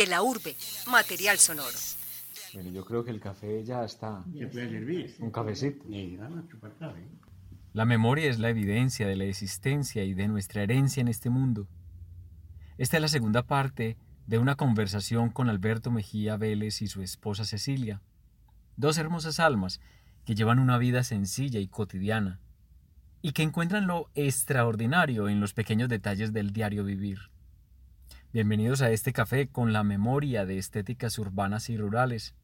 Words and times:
de 0.00 0.06
la 0.06 0.22
urbe, 0.22 0.56
material 0.90 1.36
sonoro. 1.36 1.76
Bueno, 2.54 2.70
yo 2.70 2.84
creo 2.86 3.04
que 3.04 3.10
el 3.10 3.20
café 3.20 3.62
ya 3.62 3.84
está. 3.84 4.24
¿Qué 4.32 4.46
puede 4.46 4.70
servir? 4.70 5.14
Un 5.20 5.30
cafecito. 5.30 5.84
La 7.74 7.84
memoria 7.84 8.30
es 8.30 8.38
la 8.38 8.48
evidencia 8.48 9.06
de 9.06 9.16
la 9.16 9.24
existencia 9.24 10.02
y 10.04 10.14
de 10.14 10.26
nuestra 10.26 10.62
herencia 10.62 11.02
en 11.02 11.08
este 11.08 11.28
mundo. 11.28 11.68
Esta 12.78 12.96
es 12.96 13.02
la 13.02 13.08
segunda 13.08 13.46
parte 13.46 13.98
de 14.26 14.38
una 14.38 14.54
conversación 14.54 15.28
con 15.28 15.50
Alberto 15.50 15.90
Mejía 15.90 16.38
Vélez 16.38 16.80
y 16.80 16.86
su 16.86 17.02
esposa 17.02 17.44
Cecilia, 17.44 18.00
dos 18.76 18.96
hermosas 18.96 19.38
almas 19.38 19.80
que 20.24 20.34
llevan 20.34 20.60
una 20.60 20.78
vida 20.78 21.04
sencilla 21.04 21.60
y 21.60 21.68
cotidiana, 21.68 22.40
y 23.20 23.32
que 23.32 23.42
encuentran 23.42 23.86
lo 23.86 24.10
extraordinario 24.14 25.28
en 25.28 25.40
los 25.40 25.52
pequeños 25.52 25.90
detalles 25.90 26.32
del 26.32 26.52
diario 26.52 26.84
vivir. 26.84 27.29
Bienvenidos 28.32 28.80
a 28.80 28.92
este 28.92 29.12
café 29.12 29.48
con 29.48 29.72
la 29.72 29.82
memoria 29.82 30.46
de 30.46 30.56
estéticas 30.56 31.18
urbanas 31.18 31.68
y 31.68 31.76
rurales, 31.76 32.36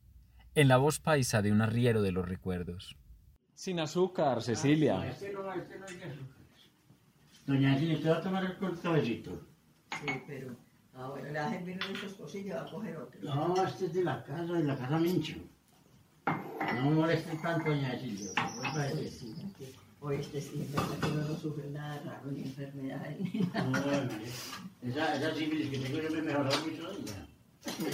en 0.56 0.66
la 0.66 0.78
voz 0.78 0.98
paisa 0.98 1.42
de 1.42 1.52
un 1.52 1.62
arriero 1.62 2.02
de 2.02 2.10
los 2.10 2.28
recuerdos. 2.28 2.96
Sin 3.54 3.78
azúcar, 3.78 4.42
Cecilia. 4.42 4.96
No, 4.96 5.04
este 5.04 5.32
no, 5.32 5.52
este 5.52 5.78
no 5.78 5.86
hay 5.86 5.94
azúcar. 6.02 6.38
Doña 7.46 7.74
Cecilia, 7.74 8.02
¿te 8.02 8.10
va 8.10 8.16
a 8.16 8.20
tomar 8.20 8.44
el 8.44 8.80
cabecito? 8.82 9.46
Sí, 10.00 10.22
pero 10.26 10.56
ahora 10.92 11.30
la 11.30 11.50
gente 11.50 11.72
vino 11.72 11.86
de 11.86 11.92
esos 11.92 12.14
cosillos 12.14 12.56
va 12.56 12.62
a 12.62 12.68
coger 12.68 12.96
otro. 12.96 13.20
No, 13.22 13.54
este 13.64 13.86
es 13.86 13.94
de 13.94 14.02
la 14.02 14.24
casa, 14.24 14.42
de 14.54 14.64
la 14.64 14.76
casa 14.76 14.98
Mincho. 14.98 15.36
No 16.26 16.90
me 16.90 16.96
moleste 16.96 17.36
tanto, 17.36 17.70
doña 17.70 17.92
Cecilia. 17.92 18.32
A 19.96 20.00
Pues 20.00 20.26
sí, 20.26 20.32
que 20.32 20.38
este 20.38 20.50
sí, 20.52 20.62
es 20.62 20.72
verdad 20.72 20.98
que 21.00 21.08
no 21.30 21.36
sufre 21.38 21.70
nada 21.70 22.00
raro, 22.04 22.30
ni 22.30 22.42
enfermedades, 22.42 23.20
ni 23.20 23.40
nada. 23.54 24.08
Esa, 24.82 25.14
esa 25.16 25.34
sífilis 25.34 25.70
que 25.70 25.78
tengo 25.78 26.00
yo 26.02 26.10
me 26.10 26.22
mejoró 26.22 26.50
mucho 26.60 27.04
ya. 27.04 27.26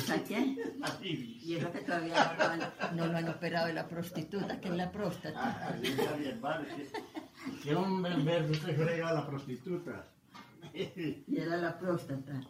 ¿Sabes 0.04 0.22
qué? 0.28 0.56
La 0.78 0.88
sífilis. 0.98 1.42
Y 1.44 1.56
eso 1.56 1.72
que 1.72 1.78
todavía 1.80 2.36
no 2.36 2.44
lo, 2.44 2.50
han, 2.50 2.96
no 2.96 3.06
lo 3.06 3.16
han 3.18 3.28
operado 3.28 3.66
de 3.68 3.72
la 3.74 3.88
prostituta, 3.88 4.60
que 4.60 4.68
es 4.68 4.74
la 4.74 4.92
próstata. 4.92 5.40
Ah, 5.42 5.68
así 5.74 5.86
está 5.86 6.16
mi 6.16 6.26
hermano. 6.26 6.64
que- 6.76 7.62
Que 7.62 7.74
hombre 7.74 8.12
en 8.14 8.24
verde 8.24 8.50
usted 8.52 8.76
frega 8.76 9.08
a 9.08 9.14
la 9.14 9.26
prostituta. 9.26 10.08
Y 10.74 11.38
era 11.38 11.56
la 11.56 11.78
próstata. 11.78 12.40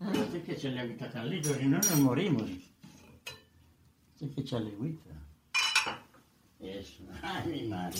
Hay 0.00 0.40
que 0.42 0.52
echarle 0.52 0.80
agüita 0.80 1.06
a 1.06 1.10
Carlito, 1.10 1.54
si 1.54 1.66
no 1.66 1.76
nos 1.78 1.96
morimos. 2.00 2.48
Hay 4.20 4.28
que 4.28 4.40
echarle 4.42 4.70
agüita. 4.72 5.10
Eso. 6.60 7.02
Ay, 7.22 7.48
mi 7.48 7.68
madre. 7.68 7.98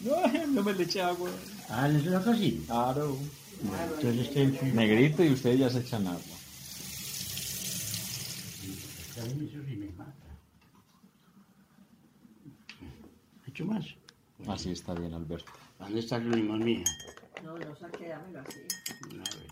No, 0.00 0.26
no 0.46 0.62
me 0.62 0.72
le 0.72 0.84
eché 0.84 1.02
agua. 1.02 1.30
Ah, 1.68 1.88
¿les 1.88 2.04
lo 2.04 2.18
así? 2.18 2.64
Claro. 2.66 3.18
Entonces 3.62 4.28
este... 4.28 4.72
Negrito 4.72 5.22
y 5.22 5.32
ustedes 5.32 5.58
ya 5.60 5.70
se 5.70 5.80
echan 5.80 6.06
agua. 6.06 6.20
Está 9.08 9.26
eso 9.26 9.62
sí 9.68 9.76
me 9.76 9.90
mata. 9.92 10.12
¿Ha 13.44 13.50
hecho 13.50 13.66
más? 13.66 13.84
Así 14.48 14.72
está 14.72 14.94
bien, 14.94 15.12
Alberto. 15.12 15.52
¿Dónde 15.78 16.00
está 16.00 16.16
el 16.16 16.30
limón 16.30 16.64
mía? 16.64 16.84
No, 17.44 17.58
no 17.58 17.76
saqué, 17.76 18.08
dámelo 18.08 18.40
así. 18.40 18.60
A 19.04 19.36
ver. 19.36 19.46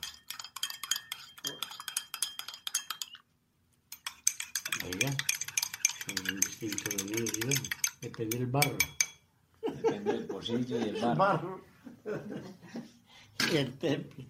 Oiga, 4.87 5.17
son 6.07 6.35
un 6.35 6.41
distinto 6.41 6.97
de 6.97 7.05
mí, 7.05 7.31
digo. 7.35 7.78
Depende 8.01 8.39
del 8.39 8.47
barro. 8.47 8.77
Depende 9.77 10.13
del 10.13 10.27
pocillo 10.27 10.79
y 10.79 10.83
el 10.91 11.01
barro. 11.17 11.61
y 13.53 13.57
el 13.57 13.73
temple. 13.79 14.27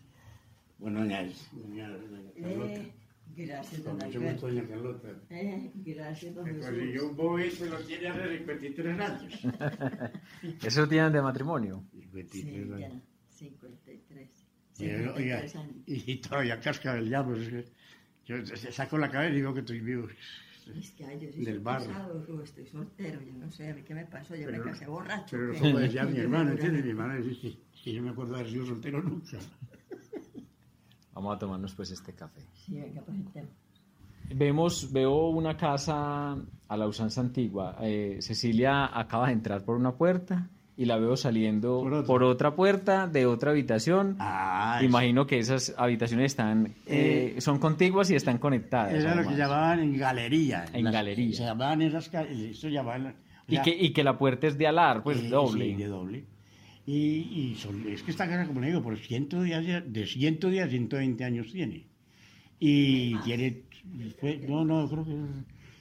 Bueno, 0.79 1.01
doña, 1.01 1.23
doña, 1.53 1.89
doña 1.91 2.31
Carlota. 2.41 2.73
Eh, 2.73 2.93
gracias, 3.37 3.81
Con 3.83 3.99
don 3.99 4.07
mucho 4.09 4.21
gusto, 4.21 4.47
doña 4.49 4.69
Carlota. 4.69 5.09
Eh, 5.31 5.71
gracias, 5.75 6.35
don 6.35 6.45
Me 6.45 6.51
Jesús. 6.55 6.67
consiguió 6.71 7.09
un 7.09 7.17
bobito 7.17 7.67
y 7.67 7.69
lo 7.69 7.79
tiene 7.81 8.09
hace 8.09 8.39
53 8.39 9.01
años. 9.01 9.41
¿Eso 10.65 10.89
tienen 10.89 11.13
de 11.13 11.23
matrimonio? 11.23 11.85
53 11.93 12.31
Sí, 12.31 12.69
ya, 12.69 12.87
años. 12.87 13.03
53. 13.31 14.29
Y, 14.79 14.85
oiga, 14.85 15.41
53 15.41 15.57
años. 15.57 15.77
y, 15.87 16.13
y 16.13 16.17
todavía 16.21 16.61
casca 16.61 16.95
del 16.95 17.09
diablo. 17.09 17.37
Yo 18.25 18.37
saco 18.47 18.99
la 18.99 19.11
cabeza 19.11 19.33
y 19.33 19.37
digo 19.37 19.53
que 19.55 19.61
estoy 19.61 19.81
vivo. 19.81 20.07
Es 20.77 20.91
que 20.93 21.05
ay, 21.05 21.19
yo 21.21 21.33
sí 21.33 21.45
Del 21.45 21.61
barro. 21.61 21.87
casado, 21.87 22.27
yo 22.27 22.43
estoy 22.43 22.67
soltero, 22.67 23.21
yo 23.23 23.33
no 23.35 23.51
sé, 23.51 23.71
a 23.71 23.75
mí 23.75 23.83
qué 23.83 23.95
me 23.95 24.05
pasó, 24.07 24.35
yo 24.35 24.47
Pero- 24.47 24.65
me 24.65 24.71
casé 24.71 24.87
borracho. 24.87 25.37
Pero 25.37 25.53
¿qué? 25.53 25.59
como 25.61 25.79
decía 25.79 26.05
mi 26.05 26.19
hermano, 26.21 26.51
¿entiendes? 26.53 26.85
Mi 26.85 26.91
hermano 26.91 27.23
dice 27.23 27.41
que, 27.41 27.59
que 27.83 27.93
yo 27.95 28.03
me 28.03 28.11
acuerdo 28.11 28.35
de 28.35 28.41
haber 28.41 28.53
sido 28.53 28.67
soltero 28.67 29.03
nunca. 29.03 29.39
Vamos 31.15 31.35
a 31.37 31.39
tomarnos 31.39 31.75
pues 31.75 31.91
este 31.91 32.13
café. 32.15 32.43
Sí, 32.55 32.75
venga, 32.79 33.03
pues 33.03 33.17
el 33.19 33.33
tema. 33.33 33.49
Vemos, 34.35 34.93
veo 34.93 35.29
una 35.31 35.57
casa 35.57 36.33
a 36.69 36.77
la 36.77 36.87
usanza 36.87 37.21
antigua. 37.23 37.77
Eh, 37.81 38.19
Cecilia 38.21 38.87
acaba 38.99 39.29
de 39.29 39.33
entrar 39.33 39.65
por 39.65 39.77
una 39.77 39.97
puerta 39.97 40.49
y 40.79 40.85
la 40.87 40.97
veo 40.97 41.17
saliendo 41.17 41.81
Por 41.83 42.07
por 42.07 42.23
otra. 42.23 42.55
puerta 42.55 43.07
de 43.09 43.27
otra 43.27 43.51
habitación. 43.51 44.17
Ah, 44.21 44.81
Imagino 44.83 45.27
que 45.27 45.39
esas 45.41 45.75
habitaciones 45.77 46.27
están, 46.33 46.73
eh, 46.87 47.35
son 47.39 47.59
contiguas 47.59 48.11
y 48.11 48.15
están 48.15 48.39
conectadas. 48.39 48.93
Era 48.95 49.11
lo 49.17 49.23
que 49.23 49.29
además. 49.29 49.37
llamaban 49.39 49.81
en 49.81 49.99
galería. 49.99 50.65
En 50.73 50.85
Las- 50.85 50.93
galería. 50.95 51.35
Se 51.37 51.43
llamaban 51.43 51.83
esas 51.83 52.09
Esto 52.15 52.69
llamaban. 52.69 53.07
o 53.09 53.13
y, 53.49 53.55
sea, 53.57 53.63
que, 53.65 53.71
y 53.77 53.91
que 53.93 54.05
la 54.05 54.17
puerta 54.17 54.47
es 54.47 54.57
de 54.57 54.67
alar, 54.69 55.03
pues 55.03 55.19
eh, 55.19 55.29
doble. 55.29 55.65
Sí, 55.67 55.75
de 55.75 55.87
doble. 55.87 56.25
Y, 56.87 56.95
y 56.97 57.55
son- 57.59 57.87
es 57.89 58.03
que 58.05 58.13
esta 58.13 58.27
casa, 58.29 58.47
como 58.47 58.61
le 58.61 58.69
digo, 58.69 58.81
por 58.81 58.97
110, 58.97 59.67
ya- 59.67 59.81
de 59.81 60.07
110 60.07 60.65
a 60.65 60.69
120 60.71 61.25
años 61.25 61.51
tiene. 61.53 61.87
Y 62.61 63.17
tiene. 63.25 63.63
fue- 64.21 64.39
no, 64.49 64.65
no, 64.65 64.89
creo 64.89 65.05
que. 65.05 65.15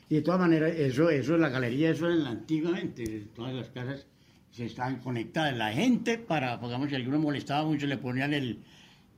Y 0.10 0.16
de 0.16 0.22
todas 0.22 0.40
maneras, 0.40 0.72
eso, 0.76 1.10
eso, 1.10 1.38
la 1.38 1.50
galería, 1.50 1.92
eso 1.92 2.10
en 2.10 2.24
la- 2.24 2.30
antiguamente, 2.32 3.28
todas 3.36 3.54
las 3.54 3.70
casas 3.70 4.08
se 4.58 4.66
estaban 4.66 4.98
conectadas. 5.00 5.56
La 5.56 5.72
gente, 5.72 6.18
para, 6.18 6.58
digamos, 6.58 6.90
si 6.90 6.96
alguno 6.96 7.20
molestaba 7.20 7.64
mucho, 7.66 7.86
le 7.88 7.98
ponían 7.98 8.34
el. 8.34 8.64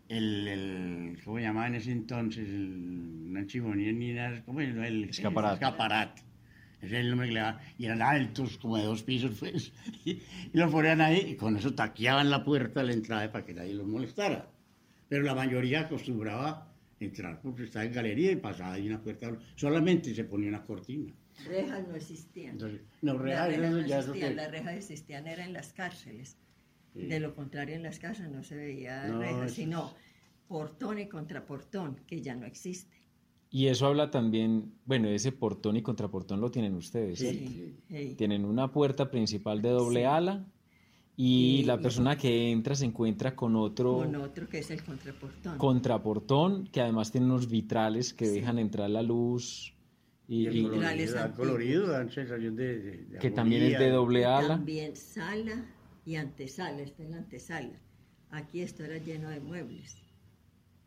El, 0.10 0.48
el, 0.48 1.20
¿Cómo 1.24 1.38
se 1.38 1.44
llamaba 1.44 1.68
en 1.68 1.76
ese 1.76 1.92
entonces? 1.92 2.48
El, 2.50 3.32
no 3.32 3.46
chimonía 3.46 3.92
ni 3.94 4.14
nada. 4.14 4.44
¿Cómo 4.44 4.60
es? 4.62 4.76
El 4.76 5.04
Escaparate. 5.06 5.54
escaparate. 5.56 6.22
Ese 6.82 6.96
es 6.96 7.02
el 7.02 7.10
nombre 7.10 7.28
que 7.28 7.34
le 7.36 7.40
daban. 7.42 7.62
Y 7.78 7.86
eran 7.86 8.02
altos, 8.02 8.58
como 8.58 8.78
de 8.78 8.84
dos 8.84 9.04
pisos, 9.04 9.38
pues. 9.40 9.72
Y, 10.06 10.12
y 10.12 10.22
los 10.54 10.72
ponían 10.72 11.02
ahí 11.02 11.32
y 11.32 11.36
con 11.36 11.56
eso 11.58 11.74
taqueaban 11.74 12.30
la 12.30 12.44
puerta 12.44 12.80
de 12.82 12.88
la 12.88 12.94
entrada 12.94 13.32
para 13.32 13.46
que 13.46 13.54
nadie 13.54 13.74
los 13.76 13.88
molestara. 13.88 14.50
Pero 15.08 15.24
la 15.24 15.36
mayoría 15.36 15.82
acostumbraba 15.82 16.74
entrar 17.00 17.40
porque 17.42 17.64
estaba 17.64 17.86
en 17.86 17.94
galería 17.94 18.32
y 18.32 18.36
pasaba 18.38 18.74
ahí 18.74 18.88
una 18.88 19.02
puerta. 19.02 19.32
Solamente 19.56 20.14
se 20.16 20.24
ponía 20.26 20.50
una 20.50 20.64
cortina. 20.64 21.14
Rejas 21.46 21.88
no 21.88 21.96
existían. 21.96 22.52
Entonces, 22.54 22.82
no, 23.02 23.18
rejas, 23.18 23.48
rejas 23.48 23.64
eso 23.66 23.72
no 23.82 23.88
ya 23.88 24.00
eso 24.00 24.08
existían, 24.10 24.30
que- 24.30 24.36
las 24.36 24.52
rejas 24.52 24.74
existían 24.76 25.28
era 25.28 25.46
en 25.46 25.54
las 25.54 25.74
cárceles. 25.74 26.38
Sí. 26.94 27.06
De 27.06 27.20
lo 27.20 27.36
contrario, 27.36 27.76
en 27.76 27.84
las 27.84 28.00
casas 28.00 28.30
no 28.32 28.44
se 28.44 28.56
veía 28.56 29.08
No, 29.08 29.20
rejas, 29.20 29.52
sino 29.54 29.94
portón 30.48 31.00
y 31.00 31.08
contraportón, 31.08 31.98
que 32.08 32.22
ya 32.22 32.36
no 32.36 32.46
existe. 32.46 32.98
Y 33.52 33.68
eso 33.68 33.88
habla 33.88 34.12
también, 34.12 34.74
bueno, 34.86 35.08
ese 35.10 35.32
portón 35.32 35.76
y 35.78 35.82
contraportón 35.82 36.40
lo 36.42 36.52
tienen 36.52 36.76
ustedes. 36.76 37.20
Sí. 37.20 37.76
Sí. 37.90 38.16
Tienen 38.18 38.46
una 38.46 38.72
puerta 38.72 39.10
principal 39.10 39.62
de 39.62 39.70
doble 39.70 40.06
ala 40.06 40.46
y 41.16 41.60
Y- 41.62 41.64
la 41.64 41.80
persona 41.80 42.16
que 42.18 42.52
entra 42.52 42.76
se 42.76 42.86
encuentra 42.86 43.36
con 43.36 43.56
otro 43.56 43.98
Con 43.98 44.16
otro 44.16 44.48
que 44.48 44.60
es 44.60 44.70
el 44.72 44.84
contraportón. 44.84 45.58
contraportón 45.58 46.68
que 46.68 46.82
además 46.82 47.12
tiene 47.12 47.28
unos 47.28 47.50
vitrales 47.50 48.14
que 48.14 48.28
dejan 48.28 48.58
entrar 48.60 48.90
la 48.90 49.02
luz 49.02 49.74
y, 50.30 50.44
Y 50.44 50.48
el 50.48 50.64
colorido, 50.70 50.82
dan 51.14 51.24
antiguos. 51.26 51.48
colorido, 51.50 51.88
dan 51.88 52.10
sensación 52.12 52.56
de, 52.56 52.80
de- 52.80 52.98
de 53.06 53.18
que 53.20 53.32
también 53.32 53.64
es 53.64 53.80
de 53.80 53.90
doble 53.90 54.26
ala. 54.26 54.48
También 54.50 54.96
sala 54.96 55.66
y 56.06 56.16
antesala, 56.16 56.82
está 56.84 57.04
en 57.04 57.12
la 57.12 57.18
antesala. 57.18 57.82
Aquí 58.32 58.62
esto 58.62 58.84
era 58.86 58.98
lleno 58.98 59.30
de 59.30 59.40
muebles. 59.40 59.98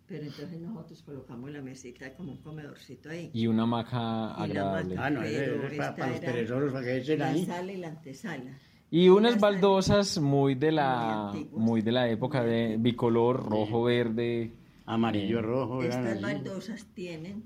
Pero 0.07 0.25
entonces 0.25 0.61
nosotros 0.61 1.03
colocamos 1.03 1.51
la 1.51 1.61
mesita 1.63 2.15
como 2.15 2.33
un 2.33 2.39
comedorcito 2.39 3.09
ahí. 3.11 3.31
y 3.33 3.47
una 3.47 3.67
la 3.67 4.33
agradable. 4.35 4.95
Ah, 4.99 5.11
no, 5.11 5.23
ese 5.23 5.45
es 5.47 5.51
para, 5.61 5.69
esta 5.73 5.97
para 5.97 6.11
los 6.13 6.21
perezosos, 6.21 6.73
para 6.73 6.85
que 6.85 6.97
echen 6.99 7.19
la 7.19 7.29
ahí. 7.31 7.47
sala 7.47 7.73
y 7.73 7.77
la 7.79 7.89
antesala. 7.89 8.59
Y 8.91 9.09
unas 9.09 9.41
baldosas 9.41 10.19
muy 10.21 10.55
de 10.55 10.71
la 10.71 11.33
Muy 11.53 11.81
de 11.83 11.93
la 11.93 12.09
época 12.11 12.45
de 12.45 12.77
bicolor, 12.79 13.43
rojo, 13.49 13.85
verde. 13.85 14.53
Amarillo, 14.85 15.41
rojo, 15.41 15.83
eran 15.83 16.07
Estas 16.07 16.21
baldosas 16.21 16.85
tienen 16.95 17.45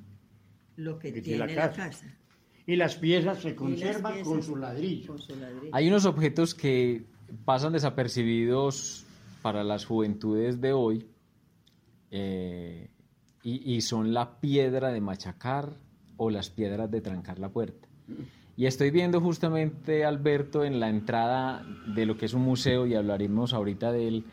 lo 0.76 0.99
que 0.99 1.12
Que 1.12 1.23
tiene 1.23 1.46
tiene 1.46 1.55
la 1.56 1.62
la 1.64 1.69
casa. 1.70 1.84
casa. 1.90 2.06
Y 2.67 2.76
las 2.76 2.96
piezas 2.96 3.40
se 3.40 3.55
conservan 3.55 4.14
piezas 4.14 4.28
con 4.28 4.43
su 4.43 4.56
ladrillo. 4.56 5.06
Con 5.08 5.19
su 5.20 5.37
ladrillo. 5.37 5.70
Hay 5.73 5.88
unos 5.88 6.05
objetos 6.05 6.55
que 6.55 7.05
pasan 7.44 7.73
desapercibidos 7.73 9.05
para 9.43 9.62
las 9.62 9.84
juventudes 9.84 10.61
de 10.61 10.73
hoy 10.73 11.06
eh, 12.11 12.88
y, 13.43 13.75
y 13.75 13.81
son 13.81 14.12
la 14.12 14.40
piedra 14.40 14.90
de 14.90 15.00
machacar 15.00 15.75
o 16.17 16.31
las 16.31 16.50
piedras 16.50 16.90
de 16.90 17.00
trancar 17.00 17.38
la 17.38 17.49
puerta. 17.50 17.88
Y 18.56 18.67
estoy 18.67 18.90
viendo 18.90 19.20
justamente, 19.20 20.05
Alberto, 20.05 20.64
en 20.64 20.81
la 20.81 20.88
entrada 20.88 21.64
de 21.94 22.06
lo 22.06 22.17
que 22.17 22.25
es 22.25 22.32
un 22.32 22.43
museo, 22.43 22.87
y 22.87 22.94
hablaremos 22.94 23.52
ahorita 23.52 23.93
de 23.93 24.08
él, 24.08 24.25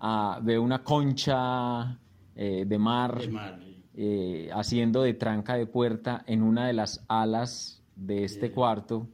ah, 0.00 0.40
veo 0.42 0.62
una 0.62 0.82
concha 0.82 1.98
eh, 2.34 2.64
de 2.66 2.78
mar, 2.78 3.18
De 3.20 3.28
mar. 3.28 3.60
Eh, 3.96 4.50
haciendo 4.52 5.02
de 5.02 5.14
tranca 5.14 5.54
de 5.56 5.66
puerta 5.66 6.22
en 6.26 6.42
una 6.42 6.66
de 6.66 6.74
las 6.74 7.04
alas 7.08 7.82
de 7.96 8.24
este 8.24 8.52
cuarto. 8.52 9.08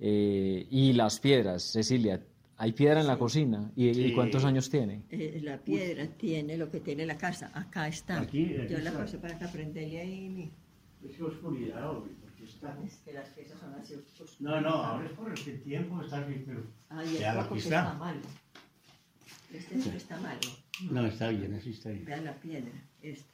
eh, 0.00 0.66
y 0.70 0.92
las 0.92 1.18
piedras, 1.18 1.62
Cecilia, 1.62 2.22
¿hay 2.56 2.70
piedra 2.72 3.00
en 3.00 3.06
la 3.08 3.18
cocina? 3.18 3.72
¿Y, 3.74 3.88
y 3.88 3.94
Sí. 4.08 4.12
cuántos 4.12 4.44
años 4.44 4.70
tiene? 4.70 5.02
Eh, 5.10 5.40
la 5.42 5.58
piedra 5.58 6.06
tiene 6.06 6.56
lo 6.56 6.70
que 6.70 6.78
tiene 6.80 7.04
la 7.04 7.16
casa. 7.18 7.50
Acá 7.52 7.88
está. 7.88 8.20
Aquí, 8.20 8.54
aquí 8.56 8.72
Yo 8.74 8.78
la 8.78 8.90
está. 8.90 9.02
puse 9.04 9.18
para 9.18 9.34
acá, 9.34 9.48
prenderle 9.50 10.00
ahí. 10.00 10.28
mi- 10.28 10.50
Es 11.04 11.16
que 11.16 11.22
oscuridad, 11.24 11.90
hombre, 11.90 12.12
porque 12.20 12.44
está... 12.44 12.76
Es 12.84 12.96
que 13.04 13.12
las 13.12 13.28
piezas 13.30 13.58
son 13.60 13.74
así. 13.74 13.94
oscuras. 13.94 14.40
No, 14.40 14.60
no, 14.60 14.68
ahora 14.68 15.06
es 15.06 15.12
por 15.12 15.30
el 15.32 15.44
que 15.44 15.50
el 15.52 15.62
tiempo 15.62 16.00
está 16.02 16.18
aquí, 16.18 16.42
pero... 16.46 16.62
Ay, 16.90 17.08
el 17.08 17.18
Ya, 17.18 17.48
que 17.48 17.58
está. 17.58 17.78
está 17.80 17.94
malo. 17.94 18.20
Este 19.52 19.80
sí 19.80 19.90
está 19.96 20.16
malo. 20.20 20.40
No, 20.90 21.06
está 21.06 21.28
bien, 21.30 21.54
así 21.54 21.70
está 21.70 21.90
bien. 21.90 22.04
Vean 22.04 22.24
la 22.24 22.34
piedra. 22.34 22.70
Esta. 23.02 23.32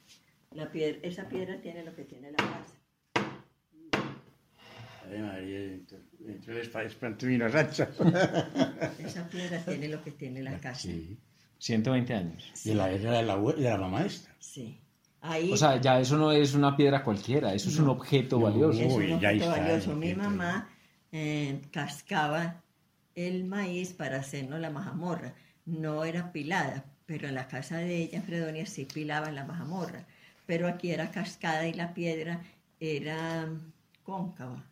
La 0.55 0.71
piedra, 0.71 0.99
esa 1.03 1.27
piedra 1.27 1.59
tiene 1.61 1.83
lo 1.83 1.93
que 1.95 2.03
tiene 2.05 2.31
la 2.31 2.37
casa. 2.37 2.75
Ay, 5.11 5.19
María, 5.21 5.79
para 6.71 6.85
espanto 6.87 7.29
y 7.29 7.35
una 7.35 7.47
racha. 7.47 7.89
Esa 8.99 9.27
piedra 9.29 9.59
tiene 9.63 9.87
lo 9.89 10.03
que 10.03 10.11
tiene 10.11 10.41
la 10.41 10.57
casa. 10.59 10.81
Sí. 10.81 11.17
120 11.59 12.13
años. 12.13 12.51
De 12.63 12.73
la 12.73 12.89
era 12.91 13.11
de 13.13 13.23
la, 13.23 13.35
abue- 13.37 13.55
de 13.55 13.69
la 13.69 13.77
mamá 13.77 14.05
esta. 14.05 14.33
Sí. 14.39 14.79
Ahí 15.21 15.51
O 15.51 15.57
sea, 15.57 15.79
ya 15.81 15.99
eso 15.99 16.17
no 16.17 16.31
es 16.31 16.53
una 16.53 16.75
piedra 16.77 17.03
cualquiera, 17.03 17.53
eso 17.53 17.69
es 17.69 17.79
un 17.79 17.89
objeto 17.89 18.37
No. 18.37 18.43
valioso. 18.45 18.79
es 18.81 18.93
Uy, 18.93 19.11
un 19.13 19.19
ya 19.19 19.29
objeto 19.29 19.45
está, 19.51 19.61
valioso. 19.61 19.95
Mi 19.95 20.11
objeto. 20.11 20.29
mamá 20.29 20.69
eh, 21.11 21.61
cascaba 21.71 22.61
el 23.15 23.45
maíz 23.45 23.93
para 23.93 24.17
hacernos 24.17 24.59
la 24.59 24.69
mazamorra. 24.69 25.33
No 25.65 26.03
era 26.03 26.31
pilada, 26.31 26.85
pero 27.05 27.27
en 27.27 27.35
la 27.35 27.47
casa 27.47 27.77
de 27.77 27.95
ella, 28.03 28.17
en 28.17 28.23
Fredonia, 28.23 28.65
sí 28.65 28.85
pilaban 28.85 29.33
la 29.35 29.45
mazamorra. 29.45 30.05
Pero 30.45 30.67
aquí 30.67 30.91
era 30.91 31.11
cascada 31.11 31.67
y 31.67 31.73
la 31.73 31.93
piedra 31.93 32.41
era 32.79 33.49
cóncava. 34.03 34.63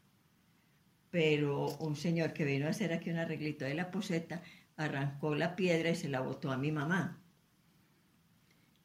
Pero 1.12 1.68
un 1.78 1.96
señor 1.96 2.34
que 2.34 2.46
vino 2.46 2.68
a 2.68 2.70
hacer 2.72 2.94
aquí 2.94 3.10
un 3.10 3.18
arreglito 3.18 3.66
de 3.66 3.74
la 3.76 3.92
poseta 3.92 4.42
arrancó 4.78 5.36
la 5.36 5.56
piedra 5.56 5.90
y 5.90 5.96
se 5.96 6.10
la 6.10 6.22
botó 6.22 6.52
a 6.52 6.58
mi 6.58 6.72
mamá. 6.72 7.20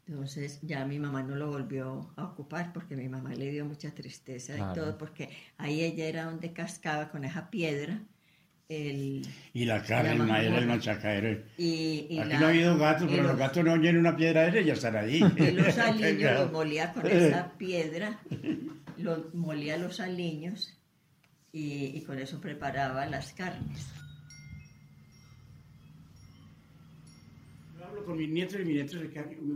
Entonces 0.06 0.60
ya 0.62 0.86
mi 0.86 0.98
mamá 0.98 1.22
no 1.22 1.34
lo 1.36 1.48
volvió 1.50 2.10
a 2.16 2.24
ocupar 2.24 2.72
porque 2.72 2.96
mi 2.96 3.08
mamá 3.08 3.34
le 3.34 3.50
dio 3.50 3.64
mucha 3.66 3.94
tristeza 3.94 4.54
Claro. 4.54 4.72
y 4.72 4.74
todo, 4.74 4.98
porque 4.98 5.28
ahí 5.58 5.82
ella 5.82 6.06
era 6.06 6.24
donde 6.24 6.52
cascaba 6.52 7.10
con 7.10 7.24
esa 7.24 7.50
piedra. 7.50 8.02
El, 8.78 9.22
Y 9.54 9.64
la 9.64 9.82
carne, 9.82 10.12
el 10.12 10.18
maíz, 10.18 10.48
el 10.52 10.66
machacadero. 10.66 11.42
y, 11.56 12.06
y 12.10 12.18
Aquí 12.18 12.28
la- 12.28 12.38
no 12.40 12.46
ha 12.46 12.48
habido 12.50 12.76
gatos, 12.76 13.06
pero 13.08 13.22
los 13.22 13.30
los- 13.32 13.38
gatos 13.40 13.64
no 13.64 13.72
oyen 13.72 13.96
una 13.96 14.14
piedra 14.14 14.42
de 14.42 14.48
ella, 14.50 14.60
ya 14.60 14.72
están 14.74 14.96
ahí. 14.96 15.20
Y 15.38 15.50
los 15.52 15.78
aliños 15.78 16.34
los 16.40 16.52
molía 16.52 16.92
con 16.92 17.06
esa 17.06 17.52
piedra, 17.56 18.20
los 18.98 19.34
molía 19.34 19.78
los 19.78 20.00
aliños 20.00 20.76
y, 21.50 21.96
y 21.96 22.02
con 22.02 22.18
eso 22.18 22.42
preparaba 22.42 23.06
las 23.06 23.32
carnes. 23.32 23.86
Yo 27.78 27.84
hablo 27.86 28.04
con 28.04 28.18
mis 28.18 28.28
nietos 28.28 28.56
y 28.60 28.64
mis 28.64 28.74
nietos 28.74 29.00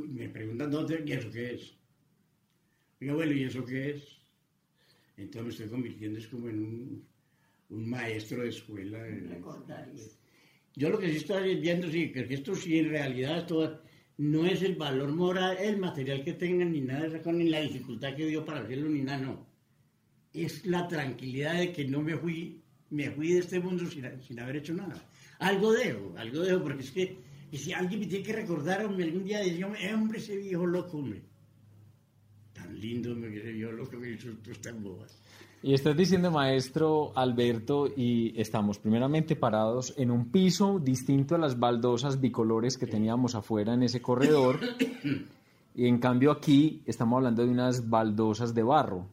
me 0.09 0.29
preguntan 0.31 0.71
dónde, 0.71 1.03
¿y 1.05 1.13
eso 1.13 1.31
qué 1.31 1.55
es? 1.55 1.75
Oiga, 2.99 3.13
abuelo, 3.13 3.33
¿y 3.35 3.45
eso 3.45 3.63
qué 3.67 3.91
es? 3.91 4.03
Entonces 5.19 5.43
me 5.45 5.51
estoy 5.51 5.69
convirtiendo 5.69 6.19
es 6.19 6.27
como 6.29 6.49
en 6.49 6.59
un, 6.61 7.05
un 7.73 7.89
maestro 7.89 8.43
de 8.43 8.51
escuela. 8.51 8.99
Yo 10.75 10.91
lo 10.91 10.99
que 10.99 11.11
sí 11.11 11.17
estoy 11.17 11.57
viendo, 11.57 11.91
sí, 11.91 12.13
que 12.13 12.27
esto 12.31 12.55
sí 12.55 12.79
en 12.79 12.91
realidad 12.91 13.39
esto 13.39 13.83
no 14.19 14.47
es 14.47 14.63
el 14.63 14.77
valor 14.77 15.13
moral, 15.13 15.57
el 15.59 15.79
material 15.79 16.23
que 16.23 16.35
tengan, 16.35 16.73
ni 16.73 16.81
nada 16.81 17.09
de 17.09 17.19
cosa, 17.19 17.33
ni 17.33 17.49
la 17.49 17.61
dificultad 17.61 18.15
que 18.15 18.27
dio 18.27 18.45
para 18.45 18.61
hacerlo, 18.61 18.89
ni 18.89 19.03
nada, 19.03 19.19
no. 19.19 19.47
Es 20.33 20.65
la 20.67 20.87
tranquilidad 20.89 21.59
de 21.59 21.73
que 21.73 21.85
no 21.85 22.01
me 22.03 22.17
fui, 22.17 22.63
me 22.91 23.11
fui 23.11 23.33
de 23.33 23.41
este 23.41 23.61
mundo 23.61 23.87
sin, 23.91 24.05
sin 24.23 24.41
haber 24.41 24.57
hecho 24.57 24.75
nada. 24.75 25.03
Algo 25.39 25.73
dejo, 25.73 26.15
algo 26.17 26.41
dejo, 26.41 26.63
porque 26.63 26.83
es 26.83 26.91
que 26.91 27.17
y 27.53 27.59
si 27.59 27.73
alguien 27.75 28.01
me 28.01 28.07
tiene 28.07 28.25
que 28.25 28.33
recordar, 28.33 28.81
algún 28.81 29.25
día 29.25 29.41
decía, 29.41 29.71
"Eh, 29.79 29.93
hombre, 29.93 30.19
ese 30.19 30.37
viejo 30.39 30.65
loco, 30.65 30.97
hombre. 30.97 31.23
Tan 32.73 32.81
lindo, 32.81 33.13
hombre, 33.13 33.31
que 33.33 33.39
ese 33.39 33.53
viejo 33.53 33.73
loco 33.73 34.01
que 34.01 34.13
hizo 34.13 34.29
tú 34.43 34.51
tan 34.63 34.83
bobas. 34.83 35.19
Y 35.63 35.75
estás 35.75 35.97
diciendo, 35.97 36.31
maestro 36.31 37.13
Alberto, 37.17 37.87
y 37.97 38.33
estamos 38.41 38.79
primeramente 38.79 39.37
parados 39.37 39.95
en 39.97 40.11
un 40.11 40.31
piso 40.33 40.81
distinto 40.81 41.35
a 41.37 41.39
las 41.39 41.59
baldosas 41.59 42.21
bicolores 42.21 42.77
que 42.77 42.87
teníamos 42.87 43.35
afuera 43.37 43.75
en 43.75 43.85
ese 43.85 44.01
corredor. 44.03 44.59
Y 45.75 45.87
en 45.87 45.99
cambio 45.99 46.33
aquí 46.33 46.83
estamos 46.85 47.19
hablando 47.19 47.45
de 47.47 47.53
unas 47.53 47.89
baldosas 47.89 48.55
de 48.55 48.63
barro, 48.63 49.07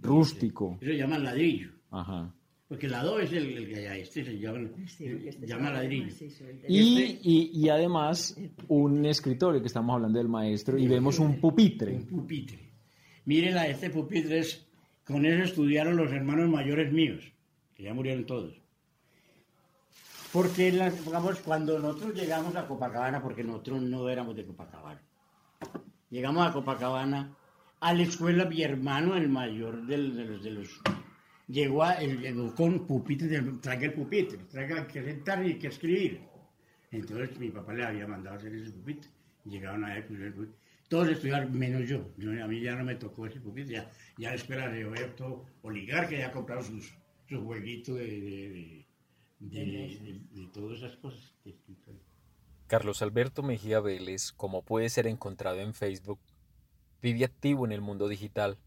rústico. 0.00 0.78
Eso 0.80 0.90
se 0.92 0.96
llama 0.96 1.18
ladrillo. 1.18 1.70
Ajá. 1.90 2.32
Porque 2.68 2.86
el 2.86 2.94
adobe 2.94 3.24
es 3.24 3.32
el, 3.32 3.46
el 3.56 3.68
que 3.68 3.76
allá, 3.80 3.96
este 3.96 4.24
se 4.24 4.38
llama, 4.38 4.60
Sí, 4.86 5.08
porque 5.10 5.28
este 5.30 5.44
llama 5.46 5.70
ladrillo. 5.72 6.06
Y, 6.68 7.02
Este- 7.02 7.18
y, 7.28 7.50
y 7.52 7.68
además 7.68 8.38
un 8.68 9.04
escritorio 9.06 9.60
que 9.60 9.66
estamos 9.66 9.92
hablando 9.92 10.18
del 10.20 10.28
maestro 10.28 10.78
y 10.78 10.86
vemos 10.86 11.18
un 11.18 11.40
pupitre. 11.40 11.96
Un 11.96 12.06
pupitre. 12.06 12.69
Mírenla, 13.30 13.68
este 13.68 13.90
pupitre 13.90 14.40
es, 14.40 14.66
con 15.06 15.24
eso 15.24 15.44
estudiaron 15.44 15.96
los 15.96 16.10
hermanos 16.10 16.48
mayores 16.48 16.92
míos, 16.92 17.22
que 17.76 17.84
ya 17.84 17.94
murieron 17.94 18.26
todos. 18.26 18.60
Porque, 20.32 20.72
la- 20.72 20.90
digamos, 20.90 21.38
cuando 21.38 21.78
nosotros 21.78 22.12
llegamos 22.14 22.56
a 22.56 22.66
Copacabana, 22.66 23.22
porque 23.22 23.44
nosotros 23.44 23.82
no 23.82 24.08
éramos 24.08 24.34
de 24.34 24.44
Copacabana, 24.46 25.00
llegamos 26.10 26.44
a 26.44 26.52
Copacabana, 26.52 27.36
a 27.78 27.94
la 27.94 28.02
escuela, 28.02 28.46
mi 28.46 28.62
hermano, 28.64 29.14
el 29.16 29.28
mayor 29.28 29.86
de 29.86 29.96
los... 29.98 30.42
De 30.42 30.50
los 30.50 30.80
llegó, 31.46 31.84
a- 31.84 31.94
él 32.02 32.18
llegó 32.20 32.52
con 32.52 32.84
pupitre, 32.84 33.40
traiga 33.60 33.84
el 33.86 33.92
pupitre, 33.92 34.38
traiga 34.50 34.88
que 34.88 35.04
sentar 35.04 35.46
y 35.46 35.56
que 35.56 35.68
escribir. 35.68 36.20
Entonces 36.90 37.38
mi 37.38 37.50
papá 37.50 37.74
le 37.74 37.84
había 37.84 38.08
mandado 38.08 38.38
hacer 38.38 38.52
ese 38.56 38.72
pupitre. 38.72 39.08
Llegaron 39.44 39.84
a 39.84 39.96
él, 39.96 40.04
todos 40.90 41.08
estudiaron, 41.08 41.56
menos 41.58 41.88
yo. 41.88 42.12
Yo- 42.18 42.44
A 42.44 42.48
mí 42.48 42.60
ya 42.60 42.74
no 42.74 42.84
me 42.84 42.96
tocó 42.96 43.24
ese 43.26 43.40
pupitre. 43.40 43.74
Ya, 43.76 43.90
ya 44.18 44.28
la 44.30 44.34
escuela 44.36 44.68
de 44.68 44.82
Roberto 44.84 45.44
Oligar, 45.62 46.08
que 46.08 46.18
ya 46.18 46.26
ha 46.28 46.32
comprado 46.32 46.62
sus, 46.62 46.92
su 47.28 47.42
jueguito 47.44 47.94
de, 47.94 48.04
de, 48.04 48.86
de, 49.38 49.64
de- 49.64 49.98
de- 50.34 50.40
de 50.42 50.46
todas 50.52 50.78
esas 50.78 50.96
cosas. 50.98 51.32
Carlos 52.66 53.02
Alberto 53.02 53.42
Mejía 53.42 53.80
Vélez, 53.80 54.32
como 54.32 54.62
puede 54.62 54.88
ser 54.90 55.06
encontrado 55.06 55.60
en 55.60 55.74
Facebook, 55.74 56.20
vive 57.02 57.24
activo 57.24 57.64
en 57.64 57.72
el 57.72 57.80
mundo 57.80 58.06
digital. 58.08 58.58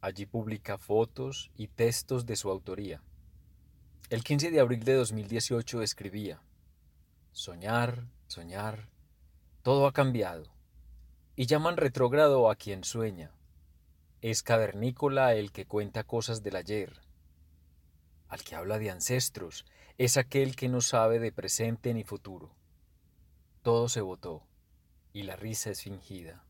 Allí 0.00 0.26
publica 0.26 0.76
fotos 0.76 1.50
y 1.56 1.68
textos 1.68 2.26
de 2.26 2.36
su 2.36 2.50
autoría. 2.50 3.02
El 4.10 4.22
15 4.24 4.50
de 4.50 4.60
abril 4.60 4.82
de 4.84 4.94
2018 4.94 5.80
escribía, 5.82 6.42
Soñar, 7.32 8.04
soñar, 8.26 8.88
todo 9.62 9.86
ha 9.86 9.92
cambiado. 9.92 10.53
Y 11.36 11.46
llaman 11.46 11.76
retrógrado 11.76 12.48
a 12.48 12.56
quien 12.56 12.84
sueña. 12.84 13.32
Es 14.20 14.42
cavernícola 14.42 15.34
el 15.34 15.50
que 15.52 15.66
cuenta 15.66 16.04
cosas 16.04 16.42
del 16.42 16.56
ayer. 16.56 17.00
Al 18.28 18.42
que 18.42 18.54
habla 18.54 18.78
de 18.78 18.90
ancestros, 18.90 19.64
es 19.98 20.16
aquel 20.16 20.56
que 20.56 20.68
no 20.68 20.80
sabe 20.80 21.18
de 21.18 21.32
presente 21.32 21.92
ni 21.92 22.04
futuro. 22.04 22.54
Todo 23.62 23.88
se 23.88 24.00
votó 24.00 24.46
y 25.12 25.22
la 25.22 25.36
risa 25.36 25.70
es 25.70 25.82
fingida. 25.82 26.44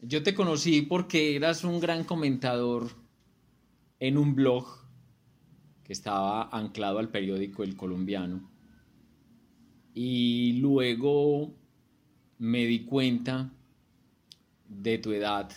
Yo 0.00 0.22
te 0.22 0.34
conocí 0.34 0.82
porque 0.82 1.36
eras 1.36 1.62
un 1.62 1.78
gran 1.78 2.04
comentador 2.04 2.90
en 4.00 4.18
un 4.18 4.34
blog 4.34 4.66
que 5.84 5.92
estaba 5.92 6.48
anclado 6.48 6.98
al 6.98 7.10
periódico 7.10 7.62
El 7.62 7.76
Colombiano. 7.76 8.50
Y 9.94 10.54
luego 10.54 11.54
me 12.42 12.66
di 12.66 12.80
cuenta 12.80 13.52
de 14.68 14.98
tu 14.98 15.12
edad, 15.12 15.48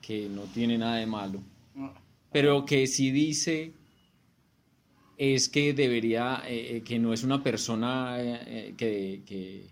que 0.00 0.30
no 0.30 0.44
tiene 0.44 0.78
nada 0.78 0.96
de 0.96 1.04
malo, 1.04 1.42
pero 2.32 2.64
que 2.64 2.86
sí 2.86 3.10
dice 3.10 3.74
es 5.18 5.50
que 5.50 5.74
debería, 5.74 6.42
eh, 6.46 6.76
eh, 6.76 6.82
que 6.82 6.98
no 6.98 7.12
es 7.12 7.22
una 7.22 7.42
persona 7.42 8.16
eh, 8.18 8.72
que, 8.78 9.24
que, 9.26 9.66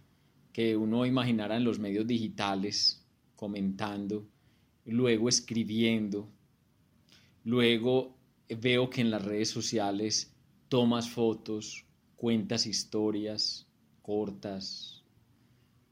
que 0.52 0.76
uno 0.76 1.06
imaginara 1.06 1.56
en 1.56 1.64
los 1.64 1.78
medios 1.78 2.06
digitales 2.06 3.02
comentando, 3.34 4.28
luego 4.84 5.30
escribiendo, 5.30 6.28
luego 7.44 8.18
veo 8.50 8.90
que 8.90 9.00
en 9.00 9.10
las 9.10 9.24
redes 9.24 9.48
sociales 9.48 10.30
tomas 10.68 11.08
fotos, 11.08 11.86
cuentas 12.16 12.66
historias 12.66 13.66
cortas 14.02 14.97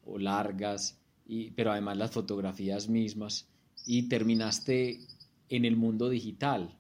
o 0.07 0.19
largas, 0.19 0.99
y, 1.27 1.51
pero 1.53 1.73
además 1.73 1.97
las 1.99 2.11
fotografías 2.13 2.89
mismas, 2.89 3.49
y 3.87 4.05
terminaste 4.09 5.01
en 5.49 5.65
el 5.65 5.77
mundo 5.77 6.09
digital. 6.09 6.77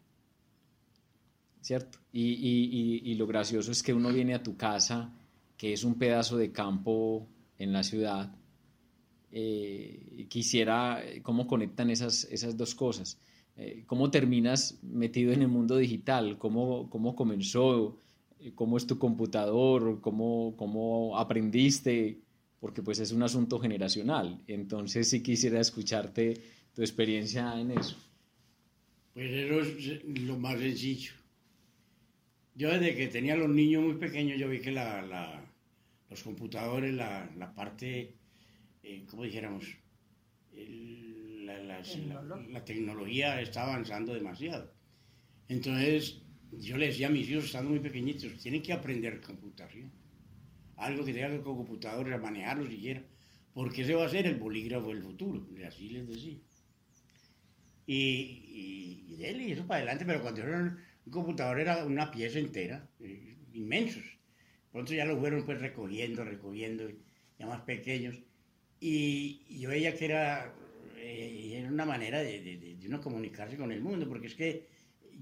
¿cierto? 1.60 1.98
Y, 2.12 2.22
y- 2.22 2.70
y- 3.04 3.10
y 3.12 3.14
lo 3.16 3.26
gracioso 3.26 3.72
es 3.72 3.82
que 3.82 3.92
uno 3.94 4.12
viene 4.12 4.34
a 4.34 4.42
tu 4.42 4.56
casa, 4.56 5.12
que 5.56 5.72
es 5.72 5.84
un 5.84 5.94
pedazo 5.96 6.36
de 6.36 6.52
campo 6.52 7.26
en 7.58 7.72
la 7.72 7.82
ciudad, 7.82 8.34
eh, 9.32 10.26
quisiera 10.28 11.02
eh, 11.04 11.22
cómo 11.22 11.46
conectan 11.46 11.90
esas, 11.90 12.24
esas 12.24 12.56
dos 12.56 12.74
cosas. 12.74 13.18
Eh, 13.56 13.84
¿Cómo 13.86 14.10
terminas 14.10 14.78
metido 14.82 15.32
en 15.32 15.42
el 15.42 15.48
mundo 15.48 15.76
digital? 15.76 16.38
¿Cómo, 16.38 16.88
cómo 16.90 17.14
comenzó? 17.16 17.98
¿Cómo 18.54 18.76
es 18.76 18.86
tu 18.86 18.98
computador? 18.98 20.00
¿Cómo, 20.00 20.54
¿Cómo 20.56 21.18
aprendiste? 21.18 22.20
Porque 22.66 22.82
pues 22.82 22.98
es 22.98 23.12
un 23.12 23.22
asunto 23.22 23.60
generacional. 23.60 24.42
Entonces 24.48 25.08
sí 25.08 25.22
quisiera 25.22 25.60
escucharte 25.60 26.34
tu 26.74 26.82
experiencia 26.82 27.60
en 27.60 27.70
eso. 27.70 27.96
Pues 29.14 29.30
eso 29.30 29.60
es 29.60 30.04
lo 30.22 30.36
más 30.36 30.58
sencillo. 30.58 31.12
Yo 32.56 32.72
desde 32.72 32.96
que 32.96 33.06
tenía 33.06 33.36
los 33.36 33.48
niños 33.48 33.84
muy 33.84 33.94
pequeños, 33.94 34.36
yo 34.40 34.48
vi 34.48 34.58
que 34.58 34.72
la, 34.72 35.00
la, 35.02 35.44
los 36.10 36.20
computadores, 36.24 36.92
la, 36.92 37.30
la 37.38 37.54
parte, 37.54 38.16
eh, 38.82 39.04
¿cómo 39.08 39.22
dijéramos? 39.22 39.64
El, 40.52 41.46
la, 41.46 41.60
la, 41.60 41.82
la, 42.50 42.64
tecnología 42.64 43.40
está 43.40 43.62
avanzando 43.62 44.12
demasiado. 44.12 44.72
Entonces, 45.48 46.20
yo 46.58 46.76
le 46.76 46.88
decía 46.88 47.06
a 47.06 47.10
mis 47.10 47.30
hijos, 47.30 47.44
estando 47.44 47.70
muy 47.70 47.78
pequeñitos, 47.78 48.36
tienen 48.38 48.60
que 48.60 48.72
aprender 48.72 49.20
computación. 49.20 49.88
Algo 50.76 51.04
que 51.04 51.12
tenga 51.12 51.30
que 51.30 51.40
con 51.40 51.56
computadores, 51.56 52.14
a 52.14 52.18
manejarlo 52.18 52.66
siquiera. 52.66 53.02
Porque 53.54 53.82
ese 53.82 53.94
va 53.94 54.06
a 54.06 54.10
ser 54.10 54.26
el 54.26 54.36
bolígrafo 54.36 54.88
del 54.88 55.02
futuro. 55.02 55.46
Así 55.66 55.88
les 55.88 56.06
decía. 56.06 56.38
Y, 57.86 57.94
y, 57.96 59.14
y 59.16 59.24
él 59.24 59.40
y 59.40 59.52
eso 59.52 59.66
para 59.66 59.78
adelante, 59.78 60.04
pero 60.04 60.20
cuando 60.20 60.42
era 60.42 60.58
un 60.58 61.12
computador 61.12 61.60
era 61.60 61.84
una 61.84 62.10
pieza 62.10 62.38
entera, 62.38 62.88
eh, 63.00 63.36
inmensos. 63.52 64.04
Pronto 64.72 64.92
ya 64.92 65.04
lo 65.06 65.18
fueron 65.18 65.44
pues 65.46 65.60
recogiendo, 65.60 66.24
recogiendo, 66.24 66.90
ya 67.38 67.46
más 67.46 67.62
pequeños. 67.62 68.20
Y, 68.80 69.46
y 69.48 69.60
yo 69.60 69.70
veía 69.70 69.96
que 69.96 70.04
era, 70.04 70.52
eh, 70.98 71.54
era 71.58 71.70
una 71.70 71.86
manera 71.86 72.20
de, 72.20 72.40
de, 72.42 72.58
de, 72.58 72.86
uno 72.86 73.00
comunicarse 73.00 73.56
con 73.56 73.72
el 73.72 73.80
mundo, 73.80 74.08
porque 74.08 74.26
es 74.26 74.34
que 74.34 74.66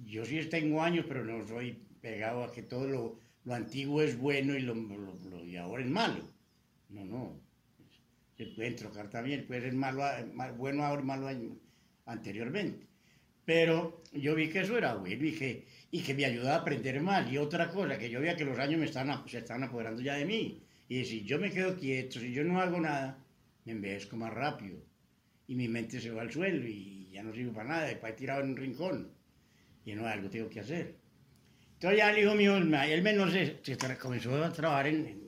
yo 0.07 0.25
sí 0.25 0.43
tengo 0.47 0.83
años, 0.83 1.05
pero 1.07 1.25
no 1.25 1.47
soy 1.47 1.79
pegado 2.01 2.45
a 2.45 2.53
que 2.53 2.63
todo 2.63 2.89
lo, 2.89 3.19
lo 3.45 3.55
antiguo 3.55 4.03
es 4.03 4.19
bueno 4.19 4.55
y 4.57 4.61
lo, 4.61 4.75
lo, 4.75 5.15
lo, 5.31 5.45
y 5.45 5.57
ahora 5.57 5.83
es 5.83 5.91
malo. 5.91 6.25
No, 6.89 7.05
no. 7.05 7.41
Se 8.37 8.47
pueden 8.47 8.77
trocar 8.77 9.11
también, 9.11 9.47
puede 9.47 9.63
ser 9.63 9.75
malo, 9.75 10.03
bueno 10.57 10.85
ahora 10.85 11.03
y 11.03 11.05
malo 11.05 11.29
anteriormente. 12.07 12.87
Pero 13.45 14.03
yo 14.13 14.35
vi 14.35 14.49
que 14.49 14.61
eso 14.61 14.79
era 14.79 14.95
bueno 14.95 15.25
y 15.27 15.33
que, 15.33 15.67
y 15.91 16.03
que 16.03 16.15
me 16.15 16.25
ayudaba 16.25 16.57
a 16.57 16.61
aprender 16.61 17.01
más. 17.01 17.31
Y 17.31 17.39
otra 17.39 17.71
cosa, 17.71 17.99
que 17.99 18.11
yo 18.11 18.21
veía 18.21 18.37
que 18.37 18.45
los 18.45 18.59
años 18.59 18.81
me 18.81 18.87
están, 18.87 19.29
se 19.29 19.39
están 19.39 19.63
apoderando 19.63 20.03
ya 20.03 20.15
de 20.15 20.25
mí. 20.25 20.63
Y 20.89 21.05
si 21.05 21.25
yo 21.25 21.39
me 21.39 21.51
quedo 21.51 21.77
quieto, 21.77 22.19
si 22.19 22.33
yo 22.33 22.43
no 22.45 22.61
hago 22.61 22.81
nada, 22.81 23.19
me 23.65 23.73
envejezco 23.73 24.17
más 24.17 24.33
rápido. 24.33 24.79
Y 25.47 25.55
mi 25.55 25.69
mente 25.69 26.01
se 26.01 26.11
va 26.11 26.23
al 26.23 26.33
suelo 26.33 26.67
y 26.67 27.11
ya 27.13 27.23
no 27.23 27.33
sirve 27.33 27.53
para 27.53 27.69
nada. 27.69 27.85
Después 27.85 28.15
he 28.15 28.17
tirado 28.17 28.43
en 28.43 28.51
un 28.51 28.57
rincón. 28.57 29.11
Y 29.85 29.95
no, 29.95 30.07
algo 30.07 30.31
tengo 30.31 30.49
que 30.49 30.61
hacer. 30.61 30.97
Entonces 31.75 31.99
ya 31.99 32.11
el 32.11 32.19
hijo 32.19 32.35
mío, 32.35 32.57
él 32.57 33.03
menos 33.03 33.33
se, 33.33 33.61
se 33.63 33.77
comenzó 33.99 34.43
a 34.43 34.53
trabajar 34.53 34.87
en, 34.87 35.25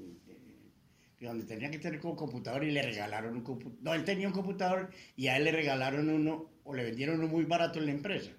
donde 1.21 1.45
tenía 1.45 1.71
que 1.71 1.79
tener 1.79 2.01
como 2.01 2.17
computador 2.17 2.65
y 2.65 2.71
le 2.71 2.83
regalaron 2.83 3.35
un 3.37 3.43
computador. 3.43 3.79
No, 3.83 3.95
él 3.95 4.05
tenía 4.05 4.29
un 4.29 4.35
computador 4.35 4.91
y 5.17 5.29
a 5.29 5.37
él 5.37 5.45
le 5.45 5.53
regalaron 5.53 6.09
uno 6.09 6.51
o 6.65 6.75
le 6.75 6.85
vendieron 6.85 7.19
uno 7.19 7.29
muy 7.29 7.45
barato 7.45 7.79
en 7.79 7.87
la 7.87 7.93
empresa. 7.93 8.33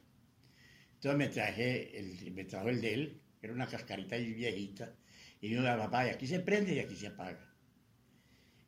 Entonces 0.95 1.17
me 1.17 1.27
traje, 1.27 1.99
el, 1.99 2.33
me 2.33 2.43
trajo 2.45 2.69
el 2.69 2.81
de 2.81 2.93
él, 2.93 3.21
era 3.41 3.53
una 3.53 3.67
cascarita 3.67 4.17
viejita, 4.17 4.95
y 5.39 5.49
yo, 5.49 5.63
papá, 5.63 6.07
y 6.07 6.09
aquí 6.09 6.25
se 6.25 6.39
prende 6.39 6.73
y 6.73 6.79
aquí 6.79 6.95
se 6.95 7.07
apaga. 7.07 7.53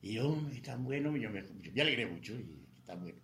Y 0.01 0.13
yo, 0.13 0.39
qué 0.53 0.61
tan 0.61 0.83
bueno, 0.83 1.17
yo 1.17 1.29
me, 1.31 1.43
yo 1.61 1.73
me 1.73 1.81
alegré 1.81 2.05
mucho, 2.05 2.33
y 2.33 2.43
qué 2.75 2.83
tan 2.85 3.01
bueno. 3.01 3.17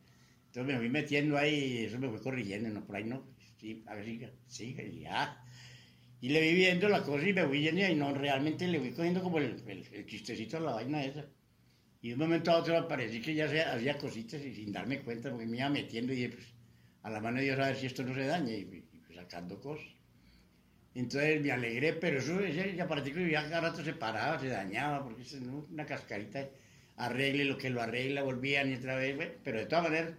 Entonces 0.47 0.73
me 0.73 0.79
fui 0.79 0.89
metiendo 0.89 1.37
ahí, 1.37 1.53
y 1.53 1.85
eso 1.85 1.99
me 1.99 2.09
fue 2.09 2.19
corrigiendo, 2.19 2.69
no, 2.69 2.83
por 2.83 2.95
ahí 2.95 3.03
no, 3.03 3.27
sí, 3.57 3.83
a 3.85 3.93
ver, 3.93 4.05
siga, 4.05 4.31
siga, 4.47 4.83
y 4.83 5.01
ya. 5.01 5.44
Y 6.25 6.29
le 6.29 6.41
vi 6.41 6.55
viendo 6.55 6.89
la 6.89 7.03
cosa 7.03 7.29
y 7.29 7.33
me 7.33 7.45
fui 7.45 7.61
yendo, 7.61 7.87
y 7.87 7.93
no, 7.93 8.11
realmente 8.11 8.67
le 8.67 8.79
fui 8.79 8.89
cogiendo 8.93 9.21
como 9.21 9.37
el, 9.37 9.61
el, 9.67 9.87
el 9.91 10.05
chistecito 10.07 10.57
a 10.57 10.59
la 10.59 10.71
vaina 10.71 11.03
esa. 11.03 11.23
Y 12.01 12.07
de 12.07 12.13
un 12.15 12.21
momento 12.21 12.49
a 12.49 12.57
otro 12.57 12.87
parecía 12.87 13.21
que 13.21 13.35
ya 13.35 13.47
se, 13.47 13.61
hacía 13.61 13.95
cositas 13.99 14.43
y 14.43 14.55
sin 14.55 14.71
darme 14.71 15.01
cuenta, 15.01 15.29
porque 15.29 15.45
me 15.45 15.57
iba 15.57 15.69
metiendo 15.69 16.13
y 16.13 16.27
pues, 16.29 16.47
a 17.03 17.11
la 17.11 17.19
mano 17.19 17.37
de 17.37 17.43
Dios 17.43 17.59
a 17.59 17.67
ver 17.67 17.75
si 17.75 17.85
esto 17.85 18.01
no 18.01 18.15
se 18.15 18.25
daña, 18.25 18.51
y, 18.53 18.61
y 18.61 19.01
pues, 19.05 19.19
sacando 19.19 19.61
cosas. 19.61 19.85
Entonces 20.95 21.43
me 21.43 21.51
alegré, 21.51 21.93
pero 21.93 22.17
eso 22.17 22.39
ese 22.39 22.81
aparato 22.81 23.13
que 23.13 23.29
ya 23.29 23.47
cada 23.47 23.69
rato 23.69 23.83
se 23.83 23.93
paraba, 23.93 24.39
se 24.39 24.47
dañaba, 24.47 25.03
porque 25.03 25.21
es 25.21 25.33
una 25.33 25.85
cascarita, 25.85 26.49
arregle 26.95 27.45
lo 27.45 27.59
que 27.59 27.69
lo 27.69 27.83
arregla, 27.83 28.23
volvían 28.23 28.71
y 28.71 28.73
otra 28.73 28.95
vez, 28.95 29.15
bueno, 29.15 29.33
pero 29.43 29.59
de 29.59 29.67
todas 29.67 29.83
maneras, 29.83 30.13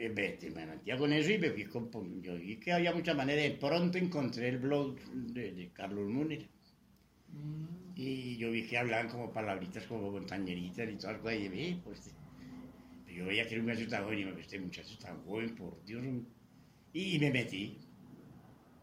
eh, 0.00 0.50
me 0.54 0.66
metía 0.66 0.96
con 0.96 1.12
eso 1.12 1.30
y 1.30 1.38
me 1.38 1.50
fui 1.50 1.64
con, 1.66 2.22
yo 2.22 2.34
vi 2.36 2.56
que 2.56 2.72
había 2.72 2.94
muchas 2.94 3.14
maneras, 3.14 3.44
de 3.44 3.50
pronto 3.50 3.98
encontré 3.98 4.48
el 4.48 4.58
blog 4.58 4.98
de, 5.12 5.52
de 5.52 5.68
Carlos 5.72 6.08
Múnera. 6.08 6.46
Mm. 7.28 7.96
Y 7.96 8.38
yo 8.38 8.50
vi 8.50 8.66
que 8.66 8.78
hablaban 8.78 9.08
como 9.08 9.30
palabritas, 9.30 9.84
como 9.84 10.10
montañeritas 10.10 10.88
y 10.88 10.96
todas 10.96 11.18
cosas. 11.18 11.38
Y 11.38 11.48
dije, 11.48 11.80
pues, 11.84 12.14
yo 13.14 13.26
veía 13.26 13.46
que 13.46 13.56
era 13.56 13.62
un 13.62 13.68
muchacho 13.68 13.88
tan 13.88 14.04
joven 14.04 14.18
y 14.20 14.24
me 14.24 14.40
este 14.40 14.58
muchacho 14.58 14.98
tan 14.98 15.22
joven, 15.24 15.54
por 15.54 15.84
Dios. 15.84 16.02
Y, 16.94 17.16
y 17.16 17.18
me 17.18 17.30
metí. 17.30 17.76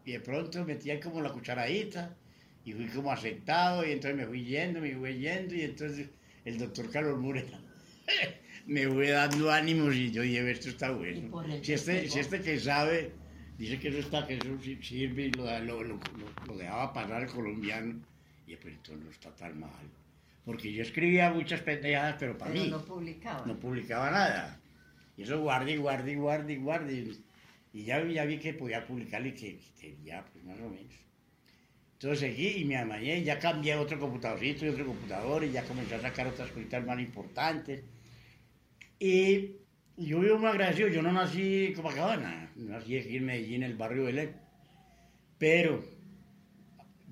Y 0.04 0.12
de 0.12 0.20
pronto 0.20 0.64
metí 0.64 0.90
ahí 0.90 1.00
como 1.00 1.20
la 1.20 1.32
cucharadita 1.32 2.16
y 2.64 2.74
fui 2.74 2.86
como 2.88 3.10
aceptado 3.10 3.84
y 3.84 3.90
entonces 3.90 4.16
me 4.16 4.26
fui 4.26 4.44
yendo, 4.44 4.80
me 4.80 4.94
fui 4.94 5.18
yendo 5.18 5.54
y 5.54 5.62
entonces 5.62 6.10
el 6.44 6.58
doctor 6.58 6.90
Carlos 6.90 7.18
Mureta 7.18 7.60
me 8.68 8.86
fue 8.86 9.08
dando 9.10 9.50
ánimos 9.50 9.94
y 9.96 10.10
yo 10.10 10.22
dije, 10.22 10.50
esto 10.50 10.68
está 10.68 10.90
bueno. 10.90 11.42
Si 11.62 11.72
este, 11.72 12.08
si 12.08 12.18
este 12.18 12.40
que 12.42 12.60
sabe 12.60 13.12
dice 13.56 13.80
que 13.80 13.88
eso 13.88 13.98
está, 13.98 14.26
que 14.26 14.34
eso 14.34 14.46
sirve 14.82 15.26
y 15.26 15.30
lo, 15.32 15.44
lo, 15.60 15.82
lo, 15.82 15.98
lo 16.46 16.56
dejaba 16.56 16.92
pasar 16.92 17.22
el 17.22 17.28
colombiano 17.28 17.98
y 18.46 18.54
pues 18.56 18.74
entonces 18.74 19.04
no 19.04 19.10
está 19.10 19.34
tan 19.34 19.58
mal. 19.58 19.70
Porque 20.44 20.72
yo 20.72 20.82
escribía 20.82 21.30
muchas 21.30 21.62
pendejadas, 21.62 22.16
pero 22.18 22.36
para 22.36 22.52
pero 22.52 22.64
mí. 22.64 22.70
no 22.70 22.84
publicaba. 22.84 23.46
No 23.46 23.58
publicaba 23.58 24.10
nada. 24.10 24.60
Y 25.16 25.22
eso 25.22 25.40
guardé, 25.40 25.78
guardé, 25.78 26.16
guardé, 26.16 26.56
guardé. 26.56 27.12
Y 27.72 27.84
ya, 27.84 28.06
ya 28.06 28.24
vi 28.24 28.38
que 28.38 28.52
podía 28.54 28.86
publicar 28.86 29.26
y 29.26 29.32
que, 29.32 29.58
que 29.80 29.96
ya, 30.04 30.24
pues 30.30 30.44
más 30.44 30.58
o 30.60 30.68
menos. 30.68 30.94
Entonces 31.94 32.20
seguí 32.20 32.62
y 32.62 32.64
me 32.64 32.76
amañé, 32.76 33.24
ya 33.24 33.38
cambié 33.38 33.76
otro 33.76 33.98
computadorcito 33.98 34.64
y 34.64 34.68
otro 34.68 34.86
computador 34.86 35.42
y 35.42 35.50
ya 35.50 35.64
comencé 35.64 35.96
a 35.96 36.00
sacar 36.00 36.26
otras 36.28 36.50
cositas 36.50 36.84
más 36.86 37.00
importantes. 37.00 37.82
Y 38.98 39.56
yo 39.96 40.20
vivo 40.20 40.38
muy 40.38 40.48
agradecido, 40.48 40.88
yo 40.88 41.02
no 41.02 41.12
nací 41.12 41.66
en 41.66 41.74
Copacabana, 41.74 42.50
nací 42.56 42.98
aquí 42.98 43.16
en 43.16 43.26
Medellín, 43.26 43.62
en 43.62 43.70
el 43.70 43.76
barrio 43.76 44.04
Belén. 44.04 44.36
Pero 45.38 45.84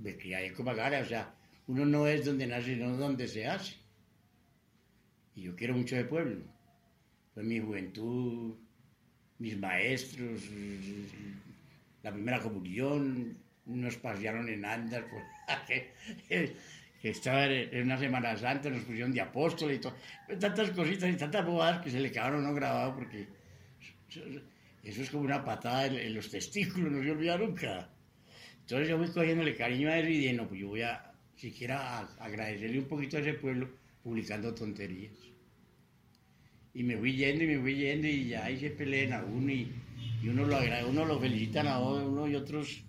me 0.00 0.16
crié 0.16 0.46
en 0.46 0.54
Copacabana, 0.54 1.00
o 1.00 1.04
sea, 1.06 1.34
uno 1.68 1.84
no 1.84 2.06
es 2.06 2.24
donde 2.24 2.46
nace, 2.46 2.74
sino 2.74 2.96
donde 2.96 3.28
se 3.28 3.46
hace. 3.46 3.76
Y 5.34 5.42
yo 5.42 5.56
quiero 5.56 5.74
mucho 5.74 5.96
de 5.96 6.04
pueblo. 6.04 6.42
Fue 7.34 7.42
mi 7.42 7.60
juventud, 7.60 8.54
mis 9.38 9.58
maestros, 9.58 10.42
la 12.02 12.12
primera 12.12 12.40
comunión, 12.40 13.36
nos 13.66 13.96
pasearon 13.96 14.48
en 14.48 14.64
andas 14.64 15.04
por 15.04 15.22
que, 17.00 17.10
estaba 17.10 17.46
en 17.46 17.82
una 17.82 17.98
Semana 17.98 18.36
Santa, 18.36 18.70
nos 18.70 18.84
pusieron 18.84 19.12
de 19.12 19.20
apóstol 19.20 19.72
y 19.72 19.78
todo. 19.78 19.94
Tantas 20.38 20.70
cositas 20.70 21.10
y 21.10 21.16
tantas 21.16 21.44
bobadas 21.44 21.82
que 21.82 21.90
se 21.90 22.00
le 22.00 22.10
quedaron 22.10 22.42
no 22.42 22.54
grabadas 22.54 22.94
porque 22.94 23.26
eso 24.82 25.02
es 25.02 25.10
como 25.10 25.24
una 25.24 25.44
patada 25.44 25.86
en, 25.86 25.96
en 25.96 26.14
los 26.14 26.30
testículos, 26.30 26.90
no 26.90 27.02
se 27.02 27.10
olvida 27.10 27.38
nunca. 27.38 27.90
Entonces 28.60 28.88
yo 28.88 28.98
voy 28.98 29.08
cogiéndole 29.08 29.54
cariño 29.54 29.88
a 29.88 29.98
eso 29.98 30.08
y 30.08 30.18
dije, 30.18 30.32
no, 30.32 30.48
pues 30.48 30.60
yo 30.60 30.68
voy 30.68 30.82
a, 30.82 31.12
siquiera 31.36 31.98
a 31.98 32.00
agradecerle 32.18 32.80
un 32.80 32.88
poquito 32.88 33.16
a 33.16 33.20
ese 33.20 33.34
pueblo 33.34 33.68
publicando 34.02 34.54
tonterías. 34.54 35.12
Y 36.74 36.82
me 36.82 36.96
fui 36.96 37.16
yendo 37.16 37.44
y 37.44 37.46
me 37.46 37.58
fui 37.60 37.76
yendo 37.76 38.06
y 38.06 38.28
ya 38.28 38.44
ahí 38.44 38.58
se 38.58 38.70
pelean 38.70 39.12
a 39.12 39.24
uno 39.24 39.50
y, 39.50 39.72
y 40.22 40.28
uno, 40.28 40.44
lo 40.44 40.56
agrade, 40.56 40.84
uno 40.84 41.04
lo 41.04 41.18
felicitan 41.18 41.68
a 41.68 41.78
uno 41.78 42.28
y 42.28 42.34
otros 42.34 42.82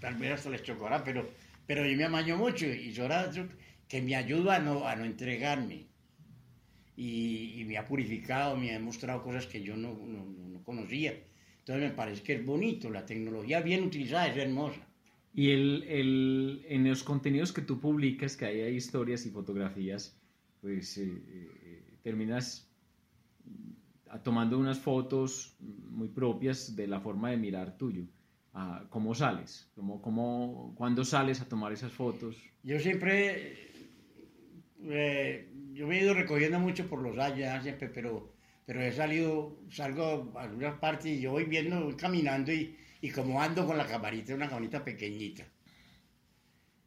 tal 0.00 0.14
vez 0.14 0.32
hasta 0.32 0.50
les 0.50 0.62
chocará, 0.62 1.02
pero, 1.04 1.28
pero 1.68 1.86
yo 1.86 1.96
me 1.98 2.04
amaño 2.04 2.38
mucho 2.38 2.66
y 2.66 2.92
yo 2.92 3.02
ahora 3.02 3.30
que 3.86 4.00
me 4.00 4.16
ayuda 4.16 4.56
a 4.56 4.58
no, 4.58 4.88
a 4.88 4.96
no 4.96 5.04
entregarme. 5.04 5.86
Y, 6.96 7.60
y, 7.60 7.64
me 7.66 7.76
ha 7.76 7.84
purificado, 7.84 8.56
me 8.56 8.74
ha 8.74 8.80
mostrado 8.80 9.22
cosas 9.22 9.46
que 9.46 9.62
yo 9.62 9.76
no, 9.76 9.92
no, 9.92 10.24
no 10.24 10.64
conocía. 10.64 11.12
Entonces 11.58 11.90
me 11.90 11.94
parece 11.94 12.22
que 12.22 12.36
es 12.36 12.44
bonito, 12.44 12.88
la 12.88 13.04
tecnología 13.04 13.60
bien 13.60 13.84
utilizada 13.84 14.28
es 14.28 14.36
hermosa. 14.38 14.80
Y 15.34 15.50
el, 15.50 15.84
el, 15.86 16.64
en 16.68 16.88
los 16.88 17.02
contenidos 17.02 17.52
que 17.52 17.60
tú 17.60 17.78
publicas, 17.78 18.34
que 18.34 18.46
hay, 18.46 18.60
hay 18.62 18.74
historias 18.74 19.26
y 19.26 19.30
fotografías, 19.30 20.18
pues 20.62 20.96
eh, 20.96 21.12
eh, 21.62 21.98
terminas 22.02 22.66
tomando 24.24 24.58
unas 24.58 24.78
fotos 24.78 25.54
muy 25.60 26.08
propias 26.08 26.74
de 26.74 26.86
la 26.86 26.98
forma 26.98 27.30
de 27.30 27.36
mirar 27.36 27.76
tuyo. 27.76 28.06
Ah, 28.60 28.82
¿Cómo 28.90 29.14
sales? 29.14 29.70
¿Cómo, 29.76 30.02
cómo, 30.02 30.74
¿Cuándo 30.76 31.04
sales 31.04 31.40
a 31.40 31.48
tomar 31.48 31.72
esas 31.72 31.92
fotos? 31.92 32.34
Yo 32.64 32.80
siempre, 32.80 33.70
eh, 34.82 35.48
yo 35.74 35.86
me 35.86 35.96
he 35.96 36.02
ido 36.02 36.12
recogiendo 36.12 36.58
mucho 36.58 36.88
por 36.88 37.00
los 37.00 37.16
años 37.18 37.62
siempre, 37.62 37.88
pero, 37.88 38.34
pero 38.66 38.82
he 38.82 38.90
salido, 38.90 39.56
salgo 39.70 40.32
a 40.36 40.42
algunas 40.42 40.76
partes 40.80 41.06
y 41.06 41.20
yo 41.20 41.30
voy 41.30 41.44
viendo, 41.44 41.84
voy 41.84 41.94
caminando 41.94 42.52
y, 42.52 42.76
y 43.00 43.10
como 43.10 43.40
ando 43.40 43.64
con 43.64 43.78
la 43.78 43.86
camarita, 43.86 44.34
una 44.34 44.48
camarita 44.48 44.84
pequeñita. 44.84 45.44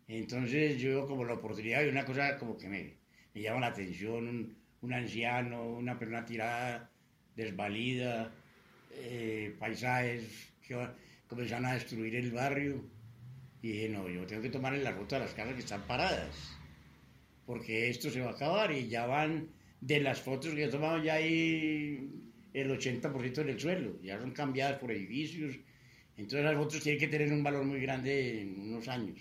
Entonces 0.10 0.78
yo 0.78 1.08
como 1.08 1.24
la 1.24 1.36
oportunidad 1.36 1.86
y 1.86 1.88
una 1.88 2.04
cosa 2.04 2.38
como 2.38 2.58
que 2.58 2.68
me, 2.68 2.98
llama 3.34 3.62
la 3.62 3.68
atención, 3.68 4.58
un, 4.82 4.94
anciano, 4.94 5.70
una 5.70 5.98
persona 5.98 6.26
tirada, 6.26 6.90
desvalida, 7.34 8.30
eh, 8.92 9.56
paisajes 9.58 10.52
comenzaron 11.32 11.66
a 11.66 11.76
destruir 11.76 12.14
el 12.18 12.30
barrio. 12.32 12.84
Y 13.62 13.70
dije, 13.70 13.90
no, 13.90 14.10
yo 14.10 14.26
tengo 14.26 14.42
que 14.42 14.50
tomar 14.50 14.74
la 14.74 14.92
ruta 14.92 15.16
de 15.16 15.26
las 15.26 15.34
casas 15.34 15.54
que 15.54 15.62
están 15.62 15.88
paradas, 15.88 16.58
porque 17.46 17.90
esto 17.90 18.10
se 18.10 18.20
va 18.20 18.32
a 18.32 18.34
acabar 18.34 18.72
y 18.74 18.90
ya 18.90 19.06
van, 19.06 19.48
de 19.80 20.02
las 20.02 20.20
fotos 20.20 20.54
que 20.54 20.66
he 20.66 20.68
tomado 20.68 21.02
ya 21.02 21.16
hay 21.16 22.10
el 22.54 22.70
80% 22.70 23.46
del 23.46 23.60
suelo, 23.60 24.02
ya 24.02 24.20
son 24.20 24.32
cambiadas 24.32 24.78
por 24.78 24.92
edificios. 24.92 25.56
Entonces 26.18 26.44
las 26.44 26.56
fotos 26.56 26.84
tienen 26.84 27.00
que 27.00 27.08
tener 27.08 27.32
un 27.32 27.44
valor 27.44 27.64
muy 27.64 27.80
grande 27.80 28.42
en 28.42 28.60
unos 28.60 28.90
años. 28.90 29.18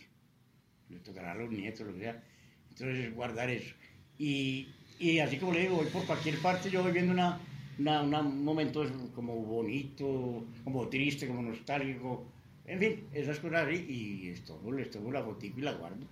Le 0.89 0.99
tocará 0.99 1.31
a 1.33 1.37
los 1.37 1.51
nietos, 1.51 1.87
lo 1.87 1.93
que 1.95 2.01
sea. 2.01 2.25
Entonces 2.71 3.15
guardar 3.15 3.51
eso. 3.51 3.73
Y, 4.19 4.69
y 4.99 5.21
así 5.21 5.37
como 5.37 5.53
le 5.53 5.61
digo, 5.61 5.77
voy 5.77 5.87
por 5.87 6.05
cualquier 6.07 6.39
parte, 6.39 6.71
yo 6.71 6.83
voy 6.83 6.93
viendo 6.93 7.13
una, 7.13 7.41
una- 7.81 8.03
una- 8.03 8.21
un 8.21 8.45
momento 8.45 8.85
como 9.15 9.35
bonito, 9.37 10.45
como 10.65 10.89
triste, 10.89 11.27
como 11.27 11.43
nostálgico. 11.43 12.27
En 12.67 12.79
fin, 12.79 13.05
esas 13.13 13.39
cosas 13.41 13.67
así. 13.67 13.85
Y 13.89 14.29
esto, 14.31 14.61
les 14.73 14.91
tomo 14.91 15.11
la 15.11 15.23
fotico 15.23 15.59
y 15.59 15.63
la 15.63 15.73
guardo. 15.73 16.05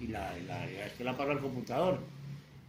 Y 0.00 0.08
la, 0.08 0.34
la, 0.46 0.66
después 0.66 1.00
la 1.00 1.16
paso 1.16 1.30
al 1.30 1.40
computador. 1.40 2.00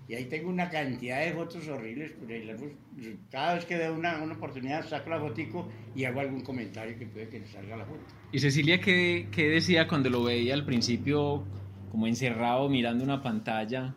Y 0.07 0.15
ahí 0.15 0.25
tengo 0.25 0.49
una 0.49 0.69
cantidad 0.69 1.23
de 1.25 1.31
fotos 1.33 1.67
horribles. 1.67 2.11
pues, 2.19 2.29
ahí 2.29 3.15
Cada 3.31 3.55
vez 3.55 3.65
que 3.65 3.77
veo 3.77 3.93
una, 3.95 4.21
una 4.21 4.33
oportunidad, 4.33 4.85
saco 4.87 5.09
la 5.09 5.19
fotico 5.19 5.69
y 5.95 6.03
hago 6.03 6.19
algún 6.19 6.41
comentario 6.41 6.97
que 6.99 7.05
puede 7.07 7.29
que 7.29 7.45
salga 7.47 7.77
la 7.77 7.85
foto. 7.85 8.01
¿Y 8.31 8.39
Cecilia 8.39 8.79
qué, 8.81 9.27
qué 9.31 9.49
decía 9.49 9.87
cuando 9.87 10.09
lo 10.09 10.23
veía 10.23 10.53
al 10.53 10.65
principio 10.65 11.43
como 11.91 12.05
encerrado 12.07 12.67
mirando 12.69 13.03
una 13.03 13.21
pantalla 13.23 13.95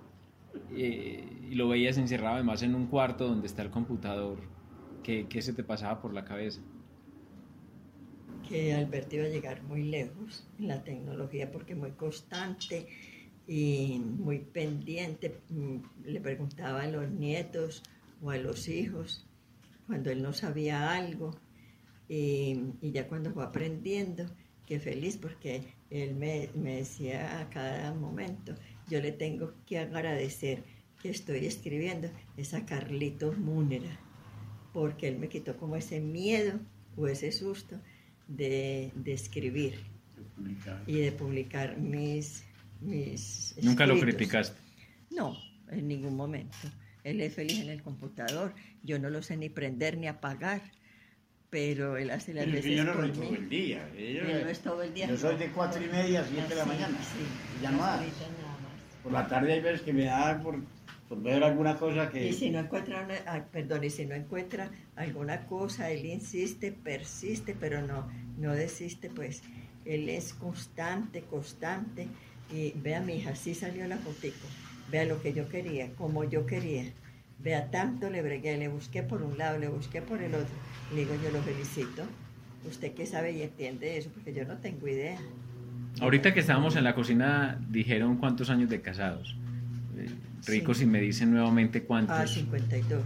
eh, 0.74 1.24
y 1.50 1.54
lo 1.54 1.68
veías 1.68 1.98
encerrado 1.98 2.36
además 2.36 2.62
en 2.62 2.74
un 2.74 2.86
cuarto 2.88 3.26
donde 3.28 3.46
está 3.46 3.62
el 3.62 3.70
computador? 3.70 4.38
¿Qué, 5.02 5.28
qué 5.28 5.42
se 5.42 5.52
te 5.54 5.64
pasaba 5.64 6.00
por 6.00 6.12
la 6.14 6.24
cabeza? 6.24 6.62
que 8.48 8.72
Alberto 8.74 9.16
iba 9.16 9.24
a 9.26 9.28
llegar 9.28 9.62
muy 9.64 9.82
lejos 9.84 10.46
en 10.58 10.68
la 10.68 10.82
tecnología 10.84 11.50
porque 11.50 11.74
muy 11.74 11.92
constante 11.92 12.86
y 13.46 13.98
muy 13.98 14.40
pendiente. 14.40 15.42
Mm, 15.48 15.78
Le 16.04 16.20
preguntaba 16.20 16.82
a 16.82 16.86
los 16.88 17.10
nietos 17.10 17.82
o 18.22 18.30
a 18.30 18.38
los 18.38 18.68
hijos 18.68 19.26
cuando 19.86 20.10
él 20.10 20.22
no 20.22 20.32
sabía 20.32 20.92
algo 20.92 21.32
y, 22.08 22.56
y 22.80 22.92
ya 22.92 23.08
cuando 23.08 23.32
fue 23.32 23.44
aprendiendo, 23.44 24.26
que 24.66 24.80
feliz 24.80 25.16
porque 25.16 25.74
él 25.90 26.14
me, 26.16 26.50
me 26.54 26.76
decía 26.76 27.40
a 27.40 27.50
cada 27.50 27.94
momento, 27.94 28.54
yo 28.88 29.00
le 29.00 29.12
tengo 29.12 29.54
que 29.66 29.78
agradecer 29.78 30.64
que 31.06 31.12
estoy 31.12 31.46
escribiendo 31.46 32.08
es 32.36 32.52
a 32.54 32.66
Carlitos 32.66 33.38
Múnera 33.38 33.98
porque 34.72 35.08
él 35.08 35.18
me 35.18 35.28
quitó 35.28 35.56
como 35.56 35.76
ese 35.76 36.00
miedo 36.00 36.58
o 36.96 37.06
ese 37.06 37.32
susto 37.32 37.80
de, 38.28 38.92
de 38.94 39.12
escribir 39.12 39.74
y 40.86 40.98
de 40.98 41.12
publicar 41.12 41.78
mis, 41.78 42.44
mis 42.80 43.54
Nunca 43.62 43.86
lo 43.86 43.94
escritos. 43.94 44.16
criticaste. 44.16 44.60
No, 45.10 45.36
en 45.70 45.88
ningún 45.88 46.16
momento. 46.16 46.56
Él 47.04 47.20
es 47.20 47.34
feliz 47.34 47.60
en 47.60 47.68
el 47.70 47.82
computador. 47.82 48.52
Yo 48.82 48.98
no 48.98 49.08
lo 49.08 49.22
sé 49.22 49.36
ni 49.36 49.48
prender 49.48 49.96
ni 49.96 50.08
apagar, 50.08 50.60
pero 51.48 51.96
él 51.96 52.10
hace 52.10 52.34
las 52.34 52.44
Pero 52.44 52.56
veces 52.56 52.76
yo 52.76 52.84
no 52.84 52.94
lo 52.94 53.12
todo 53.12 53.34
el 53.34 53.48
día. 53.48 53.88
Yo, 53.94 53.98
Él 54.00 54.40
no 54.44 54.48
es 54.50 54.60
todo 54.60 54.82
el 54.82 54.92
día. 54.92 55.06
yo 55.06 55.16
soy 55.16 55.36
de 55.36 55.50
cuatro 55.52 55.82
y 55.82 55.88
media 55.88 56.20
a 56.20 56.24
siete 56.26 56.48
de 56.48 56.54
la 56.56 56.62
Así, 56.62 56.70
mañana. 56.70 56.98
sí. 56.98 57.62
Ya 57.62 57.70
no 57.70 57.78
más. 57.78 58.00
Por 59.02 59.12
la 59.12 59.26
tarde 59.28 59.52
hay 59.52 59.60
veces 59.60 59.82
que 59.82 59.92
me 59.92 60.04
da 60.06 60.40
por, 60.42 60.60
por 61.08 61.22
ver 61.22 61.42
alguna 61.44 61.76
cosa 61.76 62.10
que... 62.10 62.28
Y 62.28 62.32
si 62.32 62.50
no 62.50 62.58
encuentra, 62.58 63.04
una- 63.04 63.14
ah, 63.26 63.44
perdón, 63.52 63.84
y 63.84 63.90
si 63.90 64.06
no 64.06 64.14
encuentra 64.14 64.70
alguna 64.96 65.46
cosa, 65.46 65.90
él 65.90 66.04
insiste, 66.06 66.72
persiste, 66.72 67.54
pero 67.58 67.82
no, 67.82 68.08
no 68.38 68.52
desiste, 68.52 69.08
pues 69.10 69.42
él 69.84 70.08
es 70.08 70.34
constante, 70.34 71.22
constante. 71.22 72.08
Y 72.52 72.72
vea, 72.76 73.00
mi 73.00 73.16
hija, 73.16 73.34
sí 73.36 73.54
salió 73.54 73.86
la 73.86 73.98
fotico. 73.98 74.46
Vea 74.90 75.04
lo 75.04 75.20
que 75.20 75.32
yo 75.32 75.48
quería, 75.48 75.92
como 75.94 76.24
yo 76.24 76.46
quería. 76.46 76.84
Vea, 77.38 77.70
tanto 77.70 78.08
le 78.10 78.22
bregué, 78.22 78.56
le 78.56 78.68
busqué 78.68 79.02
por 79.02 79.22
un 79.22 79.36
lado, 79.38 79.58
le 79.58 79.68
busqué 79.68 80.00
por 80.02 80.22
el 80.22 80.34
otro. 80.34 80.54
Le 80.92 81.00
digo, 81.00 81.14
yo 81.22 81.30
lo 81.30 81.40
felicito. 81.42 82.02
Usted 82.68 82.94
que 82.94 83.06
sabe 83.06 83.32
y 83.32 83.42
entiende 83.42 83.96
eso, 83.96 84.10
porque 84.12 84.32
yo 84.32 84.44
no 84.44 84.56
tengo 84.58 84.88
idea. 84.88 85.18
Ahorita 86.00 86.34
que 86.34 86.40
estábamos 86.40 86.76
en 86.76 86.84
la 86.84 86.94
cocina 86.94 87.60
dijeron 87.68 88.16
cuántos 88.16 88.50
años 88.50 88.68
de 88.70 88.80
casados. 88.80 89.36
Eh, 90.38 90.42
Rico 90.46 90.74
Sí. 90.74 90.80
si 90.80 90.86
me 90.86 91.00
dicen 91.00 91.30
nuevamente 91.32 91.82
cuántos. 91.82 92.16
Ah, 92.16 92.26
52. 92.26 93.04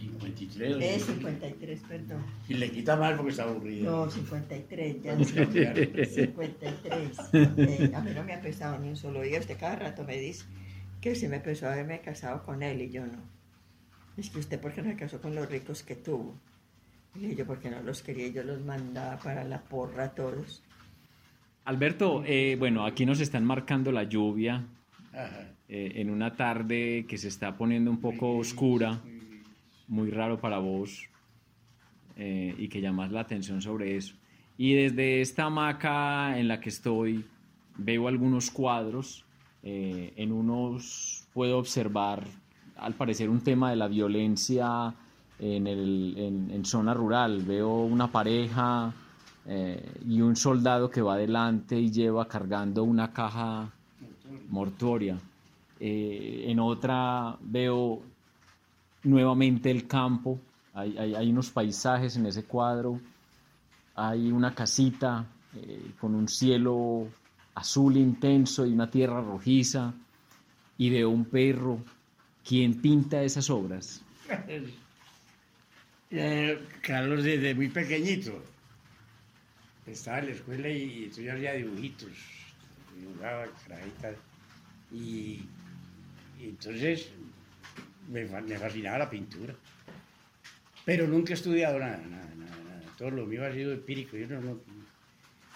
53. 0.00 0.74
o 0.74 0.78
Es 0.78 1.04
53. 1.04 1.80
53, 1.80 1.80
perdón. 1.88 2.22
Y 2.48 2.54
le 2.54 2.70
quita 2.70 2.96
mal 2.96 3.16
porque 3.16 3.30
está 3.30 3.44
aburrido. 3.44 4.04
No, 4.06 4.10
53, 4.10 5.02
ya 5.02 5.12
Vamos 5.12 5.32
a 5.32 5.34
cambiar. 5.34 5.74
53. 5.76 7.18
Eh, 7.32 7.92
a 7.94 8.00
mí 8.00 8.10
no 8.14 8.24
me 8.24 8.34
ha 8.34 8.40
pesado 8.40 8.78
ni 8.78 8.88
un 8.88 8.96
solo 8.96 9.22
día. 9.22 9.38
Usted 9.40 9.56
cada 9.58 9.76
rato 9.76 10.04
me 10.04 10.16
dice 10.18 10.44
que 11.00 11.14
se 11.14 11.28
me 11.28 11.40
pesó 11.40 11.68
haberme 11.68 12.00
casado 12.00 12.42
con 12.44 12.62
él 12.62 12.82
y 12.82 12.90
yo 12.90 13.06
no. 13.06 13.18
Es 14.16 14.30
que 14.30 14.40
usted, 14.40 14.60
¿por 14.60 14.72
qué 14.72 14.82
no 14.82 14.90
se 14.90 14.96
casó 14.96 15.20
con 15.20 15.34
los 15.34 15.48
ricos 15.48 15.82
que 15.82 15.94
tuvo? 15.94 16.34
Y 17.14 17.34
yo, 17.34 17.46
porque 17.46 17.70
no 17.70 17.80
los 17.82 18.02
quería, 18.02 18.28
yo 18.28 18.42
los 18.42 18.60
mandaba 18.64 19.18
para 19.18 19.44
la 19.44 19.62
porra 19.62 20.04
a 20.04 20.10
todos. 20.14 20.62
Alberto, 21.64 22.22
eh, 22.26 22.56
bueno, 22.58 22.84
aquí 22.86 23.06
nos 23.06 23.20
están 23.20 23.44
marcando 23.44 23.92
la 23.92 24.04
lluvia. 24.04 24.64
Eh, 25.68 25.92
en 25.96 26.10
una 26.10 26.34
tarde 26.36 27.04
que 27.08 27.18
se 27.18 27.28
está 27.28 27.56
poniendo 27.56 27.90
un 27.90 28.00
poco 28.00 28.36
oscura, 28.36 29.00
muy 29.88 30.10
raro 30.10 30.38
para 30.38 30.58
vos, 30.58 31.08
eh, 32.16 32.54
y 32.58 32.68
que 32.68 32.80
llamas 32.80 33.12
la 33.12 33.20
atención 33.20 33.60
sobre 33.62 33.96
eso. 33.96 34.14
Y 34.56 34.74
desde 34.74 35.20
esta 35.20 35.44
hamaca 35.44 36.38
en 36.38 36.48
la 36.48 36.60
que 36.60 36.68
estoy, 36.68 37.24
veo 37.76 38.08
algunos 38.08 38.50
cuadros. 38.50 39.24
eh, 39.62 40.12
en 40.16 40.32
unos 40.32 41.26
puedo 41.32 41.58
observar, 41.58 42.24
al 42.76 42.94
parecer, 42.94 43.28
un 43.28 43.40
tema 43.40 43.70
de 43.70 43.76
la 43.76 43.88
violencia 43.88 44.94
en, 45.38 45.66
el, 45.66 46.14
en, 46.16 46.50
en 46.50 46.64
zona 46.64 46.94
rural. 46.94 47.42
Veo 47.42 47.82
una 47.84 48.10
pareja 48.10 48.92
eh, 49.46 49.84
y 50.06 50.20
un 50.20 50.36
soldado 50.36 50.90
que 50.90 51.02
va 51.02 51.14
adelante 51.14 51.78
y 51.78 51.90
lleva 51.90 52.26
cargando 52.28 52.84
una 52.84 53.12
caja 53.12 53.70
mortuoria. 54.48 55.18
Eh, 55.80 56.44
en 56.48 56.58
otra 56.58 57.36
veo 57.40 58.02
nuevamente 59.04 59.70
el 59.70 59.86
campo, 59.86 60.38
hay, 60.74 61.30
unos 61.30 61.50
paisajes 61.50 62.16
en 62.16 62.26
ese 62.26 62.44
cuadro, 62.44 63.00
hay 63.94 64.30
una 64.30 64.54
casita 64.54 65.26
eh, 65.56 65.92
con 66.00 66.14
un 66.14 66.28
cielo 66.28 67.08
azul 67.54 67.96
intenso 67.96 68.64
y 68.64 68.72
una 68.72 68.90
tierra 68.90 69.20
rojiza, 69.20 69.92
y 70.76 70.90
veo 70.90 71.10
un 71.10 71.24
perro. 71.24 71.80
¿Quién 72.46 72.80
pinta 72.80 73.22
esas 73.22 73.50
obras? 73.50 74.02
Eh, 76.10 76.58
Carlos 76.80 77.22
desde 77.22 77.54
muy 77.54 77.68
pequeñito 77.68 78.32
estaba 79.86 80.20
en 80.20 80.26
la 80.26 80.32
escuela 80.32 80.70
y 80.70 81.10
yo 81.10 81.34
hacía 81.34 81.52
dibujitos, 81.52 82.08
dibujaba 82.98 83.44
carajitas 83.66 84.16
y, 84.92 85.40
entonces 86.40 87.08
me, 88.10 88.26
fa- 88.26 88.40
me 88.40 88.56
fascinaba 88.58 88.98
la 88.98 89.10
pintura. 89.10 89.54
Pero 90.84 91.06
nunca 91.06 91.32
he 91.32 91.34
estudiado 91.34 91.78
nada, 91.78 91.98
nada, 91.98 92.30
nada. 92.36 92.82
Todo 92.96 93.10
lo 93.10 93.26
mío 93.26 93.44
ha 93.44 93.52
sido 93.52 93.72
empírico. 93.72 94.16
Yo 94.16 94.26
no, 94.28 94.58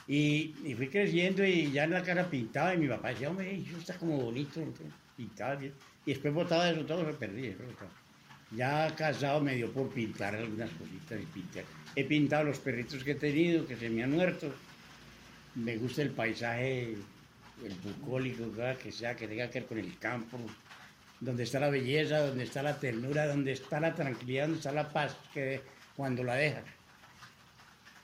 y, 0.09 0.53
fui 0.77 0.89
creciendo 0.89 1.45
y 1.45 1.71
ya 1.71 1.85
en 1.85 1.93
la 1.93 2.03
casa 2.03 2.29
pintaba 2.29 2.75
y 2.75 2.79
mi 2.79 2.89
papá 2.89 3.11
decía, 3.11 3.31
hombre, 3.31 3.55
eso 3.67 3.79
está 3.79 3.97
como 3.97 4.19
bonito, 4.19 4.61
entonces, 4.61 4.93
pintaba. 5.17 5.59
Y 5.65 5.73
después 6.05 6.35
botaba 6.35 6.69
eso 6.71 6.85
todo, 6.85 7.07
se 7.07 7.15
perdía. 7.15 7.55
Ya 8.55 8.95
casado 8.95 9.41
me 9.41 9.55
dio 9.55 9.73
por 9.73 9.89
pintar 9.89 10.35
algunas 10.37 10.69
cositas 10.71 11.21
y 11.23 11.27
pintar. 11.27 11.65
He 11.97 12.05
pintado 12.05 12.45
los 12.45 12.59
perritos 12.59 13.03
que 13.03 13.13
he 13.13 13.15
tenido, 13.15 13.67
que 13.67 13.77
se 13.77 13.89
me 13.89 14.03
han 14.03 14.11
muerto. 14.13 14.53
Me 15.55 15.77
gusta 15.77 16.03
el 16.03 16.11
paisaje, 16.11 16.97
el 17.65 17.75
bucólico, 17.75 18.51
cada 18.57 18.75
que 18.77 18.91
sea, 18.93 19.15
que 19.17 19.29
tenga 19.29 19.49
que 19.51 19.61
ver 19.61 19.69
con 19.69 19.79
el 19.79 19.99
campo, 19.99 20.39
donde 21.21 21.45
está 21.45 21.61
la 21.61 21.71
belleza, 21.71 22.27
donde 22.27 22.45
está 22.45 22.63
la 22.63 22.79
ternura, 22.79 23.27
donde 23.27 23.53
está 23.53 23.79
la 23.81 23.95
tranquilidad, 23.95 24.45
donde 24.45 24.59
está 24.59 24.73
la 24.73 24.89
paz, 24.93 25.17
que 25.33 25.61
cuando 25.97 26.25
la 26.25 26.35
dejas. 26.35 26.65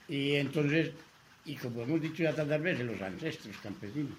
Y 0.08 0.36
entonces, 0.36 0.90
y 1.44 1.54
como 1.56 1.82
hemos 1.82 2.00
dicho 2.00 2.22
ya 2.22 2.34
tantas 2.34 2.60
veces, 2.62 2.86
los 2.86 3.00
ancestros 3.00 3.56
campesinos. 3.58 4.12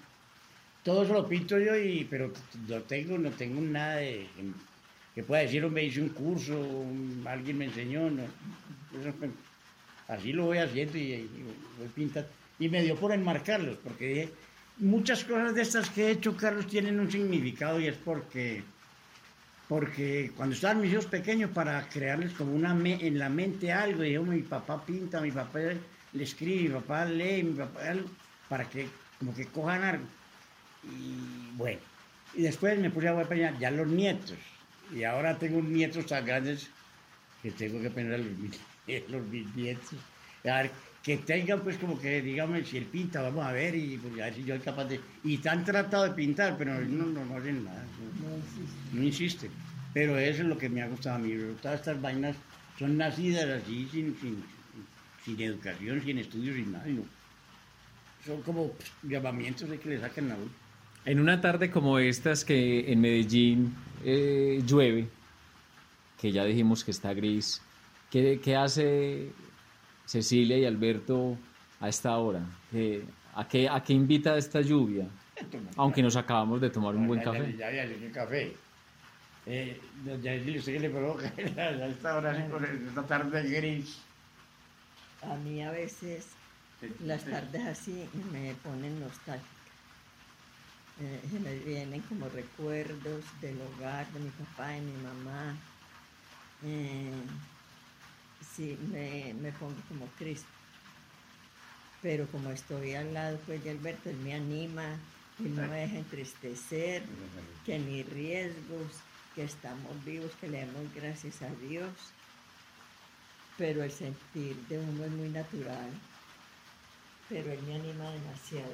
Todo 0.84 1.02
eso 1.04 1.12
lo 1.12 1.28
pinto 1.28 1.58
yo, 1.58 1.76
y, 1.76 2.06
pero 2.08 2.32
no 2.68 2.80
tengo, 2.82 3.18
no 3.18 3.30
tengo 3.30 3.60
nada 3.60 3.96
de, 3.96 4.26
que 5.14 5.22
pueda 5.22 5.42
decir, 5.42 5.66
me 5.68 5.84
hice 5.84 6.00
un 6.00 6.08
curso, 6.10 6.58
un- 6.58 7.22
alguien 7.26 7.58
me 7.58 7.66
enseñó, 7.66 8.08
no. 8.10 8.22
Eso, 8.22 9.12
pues, 9.18 9.30
así 10.08 10.32
lo 10.32 10.46
voy 10.46 10.58
haciendo 10.58 10.96
y, 10.96 11.02
y 11.12 11.44
voy 11.78 11.88
pintando. 11.94 12.28
Y 12.58 12.68
me 12.68 12.82
dio 12.82 12.96
por 12.96 13.12
enmarcarlos, 13.12 13.76
porque 13.82 14.06
dije, 14.06 14.28
muchas 14.80 15.24
cosas 15.24 15.54
de 15.54 15.62
estas 15.62 15.88
que 15.90 16.06
he 16.06 16.10
hecho, 16.12 16.36
Carlos, 16.36 16.66
tienen 16.66 16.98
un 17.00 17.10
significado 17.10 17.80
y 17.80 17.86
es 17.86 17.96
porque, 17.96 18.62
porque 19.68 20.32
cuando 20.36 20.54
estaban 20.54 20.80
mis 20.80 20.92
hijos 20.92 21.06
pequeños, 21.06 21.50
para 21.50 21.88
crearles 21.88 22.32
como 22.32 22.52
una 22.52 22.74
me- 22.74 23.06
en 23.06 23.18
la 23.18 23.28
mente 23.28 23.72
algo, 23.72 24.02
dije, 24.02 24.18
mi 24.18 24.42
papá 24.42 24.84
pinta, 24.84 25.20
mi 25.20 25.30
papá 25.30 25.60
le 26.12 26.24
escribe, 26.24 26.68
mi 26.68 26.74
papá 26.80 27.04
lee, 27.04 27.42
mi 27.42 27.52
papá 27.52 27.90
algo, 27.90 28.08
para 28.48 28.68
que 28.68 28.86
como 29.18 29.34
que 29.34 29.46
cojan 29.46 29.82
algo. 29.84 30.04
Y 30.82 31.56
bueno, 31.56 31.78
y 32.34 32.42
después 32.42 32.78
me 32.78 32.90
puse 32.90 33.08
a 33.08 33.18
allá, 33.18 33.56
ya 33.58 33.70
los 33.70 33.86
nietos. 33.86 34.38
Y 34.94 35.04
ahora 35.04 35.38
tengo 35.38 35.62
nietos 35.62 36.06
tan 36.06 36.24
grandes 36.26 36.68
que 37.42 37.50
tengo 37.52 37.80
que 37.80 37.90
pensar 37.90 38.18
en 38.20 38.50
los, 38.86 39.10
los 39.10 39.26
mis 39.28 39.54
nietos. 39.54 39.94
A 40.44 40.62
ver, 40.62 40.70
que 41.02 41.16
tengan 41.16 41.60
pues 41.60 41.78
como 41.78 41.98
que, 41.98 42.20
dígame, 42.20 42.64
si 42.64 42.76
él 42.76 42.84
pinta, 42.84 43.22
vamos 43.22 43.46
a 43.46 43.52
ver, 43.52 43.74
y 43.74 43.96
pues, 43.96 44.14
a 44.20 44.26
ver 44.26 44.34
si 44.34 44.44
yo 44.44 44.54
soy 44.54 44.64
capaz 44.64 44.84
de... 44.84 45.00
Y 45.24 45.38
te 45.38 45.48
han 45.48 45.64
tratado 45.64 46.04
de 46.04 46.10
pintar, 46.10 46.56
pero 46.58 46.78
no, 46.80 47.06
no, 47.06 47.24
no 47.24 47.36
hacen 47.36 47.64
nada. 47.64 47.84
No, 48.20 48.98
no 48.98 49.06
insisten. 49.06 49.50
Pero 49.94 50.18
eso 50.18 50.42
es 50.42 50.48
lo 50.48 50.58
que 50.58 50.68
me 50.68 50.82
ha 50.82 50.88
gustado 50.88 51.16
a 51.16 51.18
mí. 51.18 51.34
Todas 51.62 51.80
estas 51.80 52.00
vainas 52.00 52.36
son 52.78 52.98
nacidas 52.98 53.62
así, 53.62 53.88
sin, 53.90 54.16
sin, 54.20 54.44
sin 55.24 55.40
educación, 55.40 56.02
sin 56.04 56.18
estudios, 56.18 56.56
sin 56.56 56.72
nada. 56.72 56.84
no. 56.86 57.02
Son 58.24 58.42
como 58.42 58.68
pues, 58.68 58.92
llamamientos 59.02 59.70
de 59.70 59.78
que 59.78 59.88
le 59.88 60.00
saquen 60.00 60.30
a 60.30 60.34
uno. 60.34 60.50
En 61.06 61.18
una 61.18 61.40
tarde 61.40 61.70
como 61.70 61.98
estas 61.98 62.44
que 62.44 62.92
en 62.92 63.00
Medellín 63.00 63.74
eh, 64.04 64.62
llueve, 64.66 65.08
que 66.20 66.30
ya 66.30 66.44
dijimos 66.44 66.84
que 66.84 66.90
está 66.90 67.14
gris, 67.14 67.62
¿qué, 68.10 68.38
qué 68.44 68.54
hace 68.54 69.30
Cecilia 70.10 70.58
y 70.58 70.64
Alberto 70.64 71.38
a 71.78 71.88
esta 71.88 72.18
hora? 72.18 72.40
¿Qué- 72.72 73.04
a, 73.36 73.46
qué, 73.46 73.68
¿A 73.68 73.80
qué 73.80 73.92
invita 73.92 74.36
esta 74.36 74.60
lluvia? 74.60 75.06
Aunque 75.76 76.02
nos 76.02 76.16
acabamos 76.16 76.60
de 76.60 76.68
tomar 76.68 76.96
un 76.96 77.06
buen 77.06 77.20
Ya, 77.20 77.26
ya, 77.26 77.32
café. 77.38 77.56
Ya, 77.56 77.70
ya, 77.70 77.84
ya, 77.84 77.96
ya, 77.96 78.12
café. 78.12 78.52
Eh, 79.46 79.80
ya 80.04 80.16
ya, 80.16 80.58
¿usted 80.58 80.72
qué 80.74 80.80
le 80.80 80.90
provoca 80.90 81.26
a 81.56 81.86
esta 81.86 82.16
hora, 82.16 82.32
así, 82.32 82.42
con 82.50 82.64
esta 82.64 83.02
tarde 83.06 83.48
gris? 83.48 83.98
A 85.22 85.36
mí 85.36 85.62
a 85.62 85.70
veces 85.70 86.26
las 87.04 87.24
tardes 87.24 87.64
así 87.66 88.04
me 88.32 88.52
ponen 88.64 88.98
nostálgica. 88.98 89.48
Eh, 91.00 91.20
se 91.30 91.38
me 91.38 91.54
vienen 91.60 92.00
como 92.02 92.28
recuerdos 92.28 93.22
del 93.40 93.58
hogar 93.62 94.06
de 94.12 94.18
mi 94.20 94.30
papá, 94.30 94.70
de 94.70 94.80
mi 94.80 94.92
mamá. 95.04 95.54
Eh, 96.64 97.12
sí, 98.54 98.78
me, 98.90 99.34
me 99.34 99.52
pongo 99.52 99.76
como 99.88 100.06
triste. 100.18 100.48
Pero 102.02 102.26
como 102.28 102.50
estoy 102.50 102.94
al 102.94 103.12
lado 103.12 103.38
pues, 103.46 103.62
de 103.62 103.70
Alberto, 103.70 104.10
él 104.10 104.16
me 104.16 104.34
anima, 104.34 104.96
él 105.38 105.54
no 105.54 105.66
me 105.68 105.80
deja 105.80 105.98
entristecer, 105.98 107.02
que 107.66 107.78
ni 107.78 108.02
riesgos, 108.02 108.92
que 109.34 109.44
estamos 109.44 110.04
vivos, 110.04 110.30
que 110.40 110.48
le 110.48 110.60
demos 110.60 110.94
gracias 110.94 111.42
a 111.42 111.50
Dios. 111.68 111.90
Pero 113.58 113.82
el 113.82 113.90
sentir 113.90 114.56
de 114.68 114.78
uno 114.78 115.04
es 115.04 115.10
muy 115.10 115.28
natural. 115.28 115.90
Pero 117.28 117.52
él 117.52 117.60
me 117.66 117.74
anima 117.74 118.10
demasiado. 118.10 118.72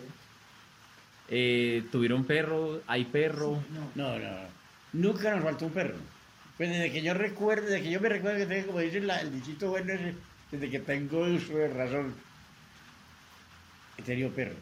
Eh, 1.29 1.85
¿Tuvieron 1.91 2.25
perro? 2.25 2.81
¿Hay 2.87 3.05
perro? 3.05 3.61
No, 3.71 3.91
no, 3.97 4.19
no. 4.19 4.37
Nunca 4.93 5.35
nos 5.35 5.43
faltó 5.43 5.67
un 5.67 5.73
perro. 5.73 5.97
Pues 6.57 6.71
desde 6.71 6.90
que 6.90 7.03
yo 7.03 7.12
recuerdo, 7.12 7.66
desde 7.66 7.83
que 7.83 7.90
yo 7.90 8.01
me 8.01 8.09
recuerdo 8.09 8.38
que 8.38 8.47
tengo, 8.47 8.66
como 8.69 8.81
dice 8.81 8.99
el 8.99 9.33
dichito 9.33 9.71
bueno, 9.71 9.92
ese, 9.92 10.14
desde 10.51 10.71
que 10.71 10.79
tengo 10.79 11.21
uso 11.21 11.57
de 11.57 11.69
razón, 11.69 12.14
he 13.99 14.03
tenido 14.03 14.31
perros. 14.31 14.57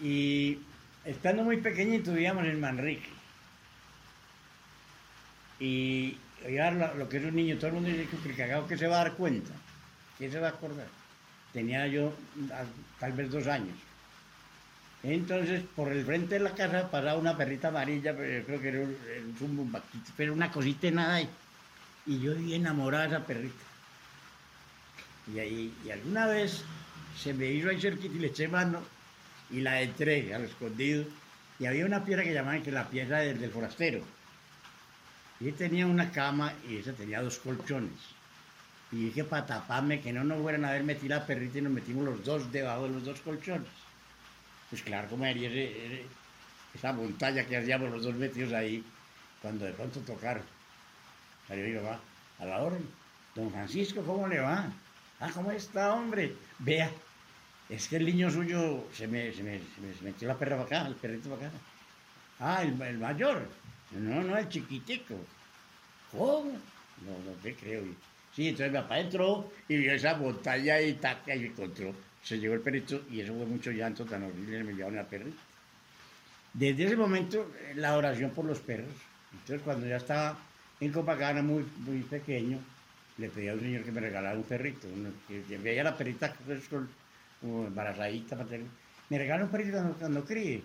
Y 0.00 0.58
estando 1.04 1.44
muy 1.44 1.58
pequeñito 1.58 2.12
vivíamos 2.12 2.44
en 2.44 2.60
Manrique. 2.60 3.10
Y 5.60 6.16
oiga, 6.44 6.70
lo, 6.72 6.94
lo 6.94 7.08
que 7.08 7.18
es 7.18 7.24
un 7.24 7.36
niño, 7.36 7.56
todo 7.56 7.68
el 7.68 7.74
mundo 7.74 7.90
dice 7.90 8.08
que 8.08 8.28
el 8.30 8.36
cagado 8.36 8.66
que 8.66 8.78
se 8.78 8.88
va 8.88 9.00
a 9.00 9.04
dar 9.04 9.14
cuenta, 9.14 9.52
que 10.18 10.30
se 10.30 10.40
va 10.40 10.48
a 10.48 10.50
acordar. 10.50 10.88
Tenía 11.52 11.86
yo 11.86 12.12
ah, 12.52 12.64
tal 12.98 13.12
vez 13.12 13.30
dos 13.30 13.46
años. 13.46 13.76
Entonces, 15.02 15.62
por 15.74 15.90
el 15.90 16.04
frente 16.04 16.34
de 16.34 16.40
la 16.40 16.54
casa 16.54 16.90
pasaba 16.90 17.18
una 17.18 17.36
perrita 17.36 17.68
amarilla, 17.68 18.14
pero 18.14 18.38
yo 18.38 18.44
creo 18.44 18.60
que 18.60 18.68
era 18.68 18.80
un, 18.80 19.58
un 19.58 19.82
pero 20.16 20.34
una 20.34 20.50
cosita 20.50 20.88
de 20.88 20.92
nada 20.92 21.14
ahí. 21.16 21.28
Y 22.06 22.20
yo 22.20 22.34
vi 22.34 22.54
enamorada 22.54 23.04
de 23.04 23.16
esa 23.16 23.26
perrita. 23.26 23.64
Y, 25.34 25.38
ahí, 25.38 25.74
y 25.84 25.90
alguna 25.90 26.26
vez 26.26 26.64
se 27.18 27.32
me 27.32 27.46
hizo 27.46 27.70
ahí 27.70 27.80
cerquita 27.80 28.14
y 28.14 28.18
le 28.18 28.26
eché 28.26 28.48
mano 28.48 28.82
y 29.50 29.60
la 29.60 29.80
entré 29.80 30.34
al 30.34 30.44
escondido. 30.44 31.04
Y 31.58 31.66
había 31.66 31.86
una 31.86 32.04
piedra 32.04 32.22
que 32.22 32.34
llamaban 32.34 32.62
que 32.62 32.72
la 32.72 32.88
piedra 32.88 33.20
del, 33.20 33.40
del 33.40 33.50
forastero. 33.50 34.02
Y 35.40 35.52
tenía 35.52 35.86
una 35.86 36.10
cama 36.10 36.52
y 36.68 36.76
esa 36.76 36.92
tenía 36.92 37.22
dos 37.22 37.38
colchones. 37.38 37.98
Y 38.92 39.04
dije 39.04 39.24
para 39.24 39.46
taparme 39.46 40.00
que 40.00 40.12
no 40.12 40.24
nos 40.24 40.42
fueran 40.42 40.64
a 40.66 40.72
ver 40.72 40.84
metido 40.84 41.16
la 41.16 41.26
perrita 41.26 41.58
y 41.58 41.62
nos 41.62 41.72
metimos 41.72 42.04
los 42.04 42.24
dos 42.24 42.52
debajo 42.52 42.84
de 42.84 42.90
los 42.90 43.04
dos 43.04 43.20
colchones. 43.20 43.68
Pues 44.70 44.82
claro, 44.82 45.08
como 45.08 45.24
haría 45.24 45.50
esa 46.74 46.92
montaña 46.92 47.44
que 47.46 47.56
hacíamos 47.56 47.90
los 47.90 48.04
dos 48.04 48.14
metidos 48.14 48.52
ahí, 48.52 48.82
cuando 49.42 49.64
de 49.64 49.72
pronto 49.72 50.00
tocaron. 50.00 50.44
Salió 51.48 51.64
mi 51.66 51.74
mamá, 51.74 52.00
a 52.38 52.44
la 52.46 52.62
orden. 52.62 52.86
Don 53.34 53.50
Francisco, 53.50 54.02
¿cómo 54.02 54.26
le 54.28 54.40
va? 54.40 54.72
Ah, 55.20 55.30
¿cómo 55.34 55.50
está, 55.50 55.92
hombre? 55.94 56.32
Vea, 56.58 56.90
es 57.68 57.88
que 57.88 57.96
el 57.96 58.06
niño 58.06 58.30
suyo 58.30 58.84
se 58.92 59.06
me, 59.08 59.32
se 59.32 59.42
me, 59.42 59.58
se 59.58 59.80
me- 59.80 60.10
metió 60.10 60.28
la 60.28 60.38
perra 60.38 60.64
para 60.64 60.86
el 60.88 60.94
perrito 60.96 61.30
para. 61.30 61.50
Ah, 62.40 62.62
el, 62.62 62.80
el 62.80 62.98
mayor. 62.98 63.48
No, 63.92 64.22
no, 64.22 64.36
el 64.38 64.48
chiquitico. 64.48 65.16
¿Cómo? 66.12 66.52
No, 67.06 67.12
no 67.26 67.32
te 67.42 67.54
creo. 67.54 67.82
Sí, 68.34 68.48
entonces 68.48 68.72
mi 68.72 68.78
papá 68.78 69.00
entró 69.00 69.50
y 69.68 69.76
vio 69.76 69.92
esa 69.92 70.14
montaña 70.16 70.80
y 70.80 70.94
taca 70.94 71.34
y 71.34 71.46
encontró. 71.46 71.94
Se 72.22 72.38
llevó 72.38 72.54
el 72.54 72.60
perrito 72.60 73.02
y 73.10 73.20
eso 73.20 73.34
fue 73.34 73.46
mucho 73.46 73.70
llanto 73.70 74.04
tan 74.04 74.22
horrible, 74.22 74.64
me 74.64 74.74
llevaron 74.74 74.98
al 74.98 75.06
perrito. 75.06 75.38
Desde 76.52 76.84
ese 76.84 76.96
momento, 76.96 77.52
eh, 77.60 77.74
la 77.76 77.96
oración 77.96 78.30
por 78.30 78.44
los 78.44 78.58
perros. 78.58 78.94
Entonces, 79.32 79.62
cuando 79.62 79.86
ya 79.86 79.96
estaba 79.96 80.36
en 80.80 80.92
Copacabana, 80.92 81.42
muy, 81.42 81.64
muy 81.78 82.02
pequeño, 82.02 82.58
le 83.18 83.28
pedí 83.28 83.48
a 83.48 83.54
un 83.54 83.60
señor 83.60 83.84
que 83.84 83.92
me 83.92 84.00
regalara 84.00 84.36
un 84.36 84.44
perrito. 84.44 84.88
uno 84.88 85.10
que, 85.28 85.58
veía 85.58 85.84
la 85.84 85.96
perrita 85.96 86.34
pues, 86.44 86.68
con, 86.68 86.88
como 87.40 87.66
embarazadita. 87.66 88.36
Me 89.08 89.18
regala 89.18 89.44
un 89.44 89.50
perrito 89.50 89.96
cuando, 89.98 90.24
críe. 90.24 90.62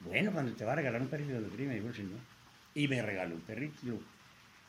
Bueno, 0.00 0.32
cuando 0.32 0.52
te 0.52 0.64
va 0.64 0.72
a 0.72 0.76
regalar 0.76 1.02
un 1.02 1.08
perrito 1.08 1.32
cuando 1.32 1.50
críe, 1.50 1.66
me 1.66 1.74
dijo 1.74 1.88
el 1.88 1.94
señor. 1.94 2.20
Y 2.74 2.88
me 2.88 3.02
regaló 3.02 3.34
un 3.34 3.42
perrito. 3.42 4.00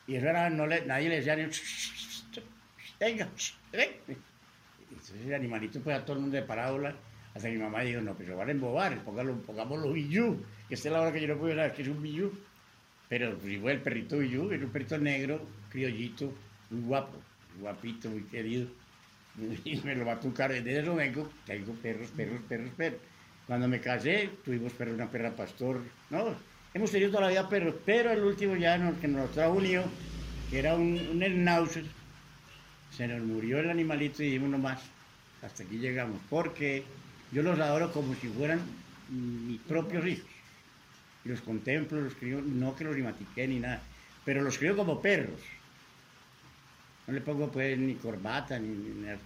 Y 0.06 0.16
eso 0.16 0.28
era, 0.28 0.50
no 0.50 0.66
le, 0.66 0.84
nadie 0.84 1.08
le 1.08 1.16
decía 1.16 1.36
ni, 1.36 1.44
venga, 3.00 3.28
ven. 3.72 3.88
Entonces 4.90 5.26
el 5.26 5.34
animalito 5.34 5.80
pues 5.80 5.96
a 5.96 6.04
todo 6.04 6.16
el 6.16 6.22
mundo 6.22 6.36
de 6.36 6.42
parábola, 6.42 6.94
hasta 7.34 7.48
mi 7.48 7.58
mamá 7.58 7.82
dijo, 7.82 8.00
no, 8.00 8.14
pues 8.14 8.28
lo 8.28 8.36
van 8.36 8.48
a 8.48 8.52
embobar, 8.52 9.02
póngalo, 9.04 9.34
pongámoslo 9.42 9.92
billú, 9.92 10.42
que 10.68 10.74
esta 10.74 10.88
es 10.88 10.92
la 10.92 11.00
hora 11.00 11.12
que 11.12 11.20
yo 11.20 11.28
no 11.28 11.38
puedo 11.38 11.54
saber 11.54 11.72
que 11.72 11.82
es 11.82 11.88
un 11.88 12.02
billú. 12.02 12.32
Pero 13.08 13.36
pues, 13.36 13.52
si 13.52 13.58
fue 13.58 13.72
el 13.72 13.80
perrito 13.80 14.18
billú, 14.18 14.50
era 14.50 14.64
un 14.64 14.70
perrito 14.70 14.98
negro, 14.98 15.40
criollito, 15.70 16.32
muy 16.70 16.82
guapo, 16.82 17.18
guapito, 17.60 18.08
muy 18.10 18.22
querido. 18.24 18.68
Y 19.64 19.80
me 19.80 19.96
lo 19.96 20.04
carro. 20.32 20.54
Desde 20.54 20.80
eso 20.80 20.94
vengo, 20.94 21.28
tengo 21.44 21.72
perros, 21.74 22.08
perros, 22.10 22.40
perros, 22.48 22.70
perros. 22.76 23.00
Cuando 23.46 23.66
me 23.68 23.80
casé, 23.80 24.30
tuvimos 24.44 24.72
perros, 24.72 24.94
una 24.94 25.10
perra 25.10 25.34
pastor. 25.34 25.80
No, 26.08 26.34
hemos 26.72 26.90
tenido 26.90 27.10
toda 27.10 27.22
la 27.22 27.28
vida 27.30 27.48
perros, 27.48 27.74
pero 27.84 28.12
el 28.12 28.22
último 28.22 28.56
ya 28.56 28.78
que 29.00 29.08
nos 29.08 29.30
trajo 29.32 29.54
un 29.54 29.66
hijo, 29.66 29.84
que 30.50 30.60
era 30.60 30.76
un, 30.76 30.96
un 31.12 31.22
se 32.96 33.08
nos 33.08 33.22
murió 33.22 33.58
el 33.58 33.70
animalito 33.70 34.22
y 34.22 34.26
dijimos 34.26 34.50
no 34.50 34.58
más. 34.58 34.80
Hasta 35.42 35.62
aquí 35.62 35.78
llegamos. 35.78 36.20
Porque 36.30 36.84
yo 37.32 37.42
los 37.42 37.58
adoro 37.58 37.92
como 37.92 38.14
si 38.14 38.28
fueran 38.28 38.60
mis 39.10 39.60
propios 39.60 40.06
hijos. 40.06 40.30
Y 41.24 41.28
los 41.28 41.40
contemplo, 41.40 42.00
los 42.00 42.14
crío, 42.14 42.40
no 42.40 42.76
que 42.76 42.84
los 42.84 42.94
rimatiqué 42.94 43.48
ni 43.48 43.58
nada, 43.58 43.80
pero 44.24 44.42
los 44.42 44.58
crío 44.58 44.76
como 44.76 45.00
perros. 45.00 45.40
No 47.06 47.14
le 47.14 47.20
pongo 47.20 47.50
pues 47.50 47.78
ni 47.78 47.94
corbata 47.94 48.58
ni, 48.58 48.68
ni 48.68 49.06
las 49.06 49.18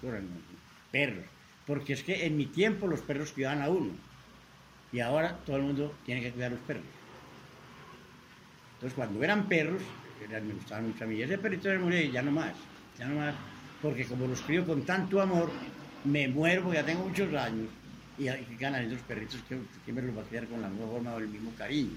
perros. 0.90 1.24
Porque 1.66 1.92
es 1.92 2.02
que 2.02 2.26
en 2.26 2.36
mi 2.36 2.46
tiempo 2.46 2.86
los 2.86 3.00
perros 3.00 3.32
cuidaban 3.32 3.62
a 3.62 3.68
uno. 3.68 3.92
Y 4.90 5.00
ahora 5.00 5.36
todo 5.44 5.56
el 5.56 5.62
mundo 5.62 5.94
tiene 6.04 6.22
que 6.22 6.32
cuidar 6.32 6.52
a 6.52 6.54
los 6.54 6.64
perros. 6.64 6.84
Entonces 8.74 8.96
cuando 8.96 9.22
eran 9.22 9.48
perros, 9.48 9.82
me 10.28 10.54
gustaban 10.54 10.88
mucho 10.88 11.04
a 11.04 11.06
mí. 11.06 11.20
Ese 11.20 11.36
perrito 11.36 11.68
se 11.68 11.78
murió 11.78 12.00
y 12.00 12.10
ya 12.10 12.22
no 12.22 12.30
más, 12.30 12.54
ya 12.98 13.06
no 13.06 13.16
más. 13.16 13.34
Porque 13.82 14.04
como 14.06 14.26
los 14.26 14.40
crío 14.42 14.66
con 14.66 14.84
tanto 14.84 15.20
amor, 15.20 15.50
me 16.04 16.28
porque 16.28 16.74
ya 16.74 16.84
tengo 16.84 17.06
muchos 17.06 17.32
años. 17.34 17.68
Y 18.18 18.24
que 18.24 18.56
ganar 18.58 18.82
esos 18.82 19.00
perritos 19.02 19.40
que, 19.48 19.56
que 19.86 19.92
me 19.92 20.02
los 20.02 20.16
va 20.16 20.22
a 20.22 20.24
criar 20.24 20.46
con 20.46 20.60
la 20.60 20.68
misma 20.68 20.88
forma 20.88 21.14
o 21.14 21.18
el 21.18 21.28
mismo 21.28 21.52
cariño. 21.56 21.96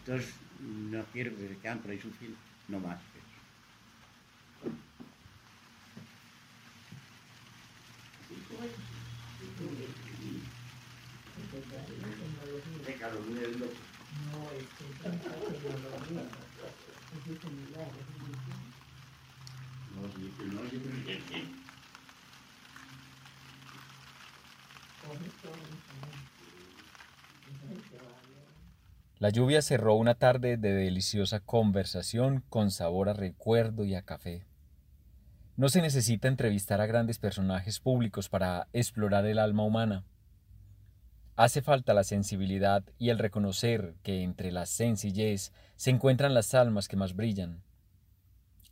Entonces 0.00 0.34
no 0.60 1.02
quiero 1.12 1.34
que 1.36 1.48
se 1.48 1.56
quedan 1.56 1.78
por 1.78 1.90
ahí 1.90 1.98
sufriendo, 2.00 2.36
no 2.68 2.80
más. 2.80 2.98
La 29.20 29.30
lluvia 29.30 29.62
cerró 29.62 29.94
una 29.94 30.16
tarde 30.16 30.56
de 30.56 30.74
deliciosa 30.74 31.40
conversación 31.40 32.44
con 32.50 32.70
sabor 32.70 33.08
a 33.08 33.14
recuerdo 33.14 33.84
y 33.84 33.94
a 33.94 34.02
café. 34.02 34.44
No 35.56 35.68
se 35.68 35.80
necesita 35.80 36.28
entrevistar 36.28 36.80
a 36.80 36.86
grandes 36.86 37.18
personajes 37.18 37.80
públicos 37.80 38.28
para 38.28 38.68
explorar 38.72 39.24
el 39.24 39.38
alma 39.38 39.62
humana. 39.62 40.04
Hace 41.36 41.62
falta 41.62 41.94
la 41.94 42.04
sensibilidad 42.04 42.84
y 42.98 43.10
el 43.10 43.18
reconocer 43.18 43.94
que 44.02 44.22
entre 44.22 44.52
la 44.52 44.66
sencillez 44.66 45.52
se 45.76 45.90
encuentran 45.90 46.34
las 46.34 46.54
almas 46.54 46.86
que 46.86 46.96
más 46.96 47.14
brillan. 47.14 47.62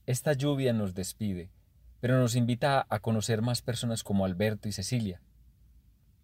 Esta 0.07 0.33
lluvia 0.33 0.73
nos 0.73 0.95
despide, 0.95 1.51
pero 2.01 2.19
nos 2.19 2.35
invita 2.35 2.87
a 2.88 2.99
conocer 2.99 3.41
más 3.41 3.62
personas 3.62 4.03
como 4.03 4.25
Alberto 4.25 4.69
y 4.69 4.73
Cecilia. 4.73 5.21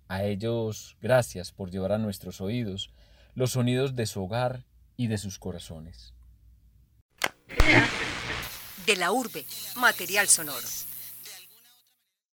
A 0.08 0.24
ellos, 0.24 0.96
gracias 1.00 1.52
por 1.52 1.70
llevar 1.70 1.92
a 1.92 1.98
nuestros 1.98 2.40
oídos 2.40 2.90
los 3.34 3.52
sonidos 3.52 3.94
de 3.94 4.06
su 4.06 4.24
hogar 4.24 4.64
y 4.96 5.06
de 5.06 5.18
sus 5.18 5.38
corazones. 5.38 6.12
De 8.84 8.96
la 8.96 9.12
urbe, 9.12 9.44
material 9.76 10.26
sonoro. 10.26 10.66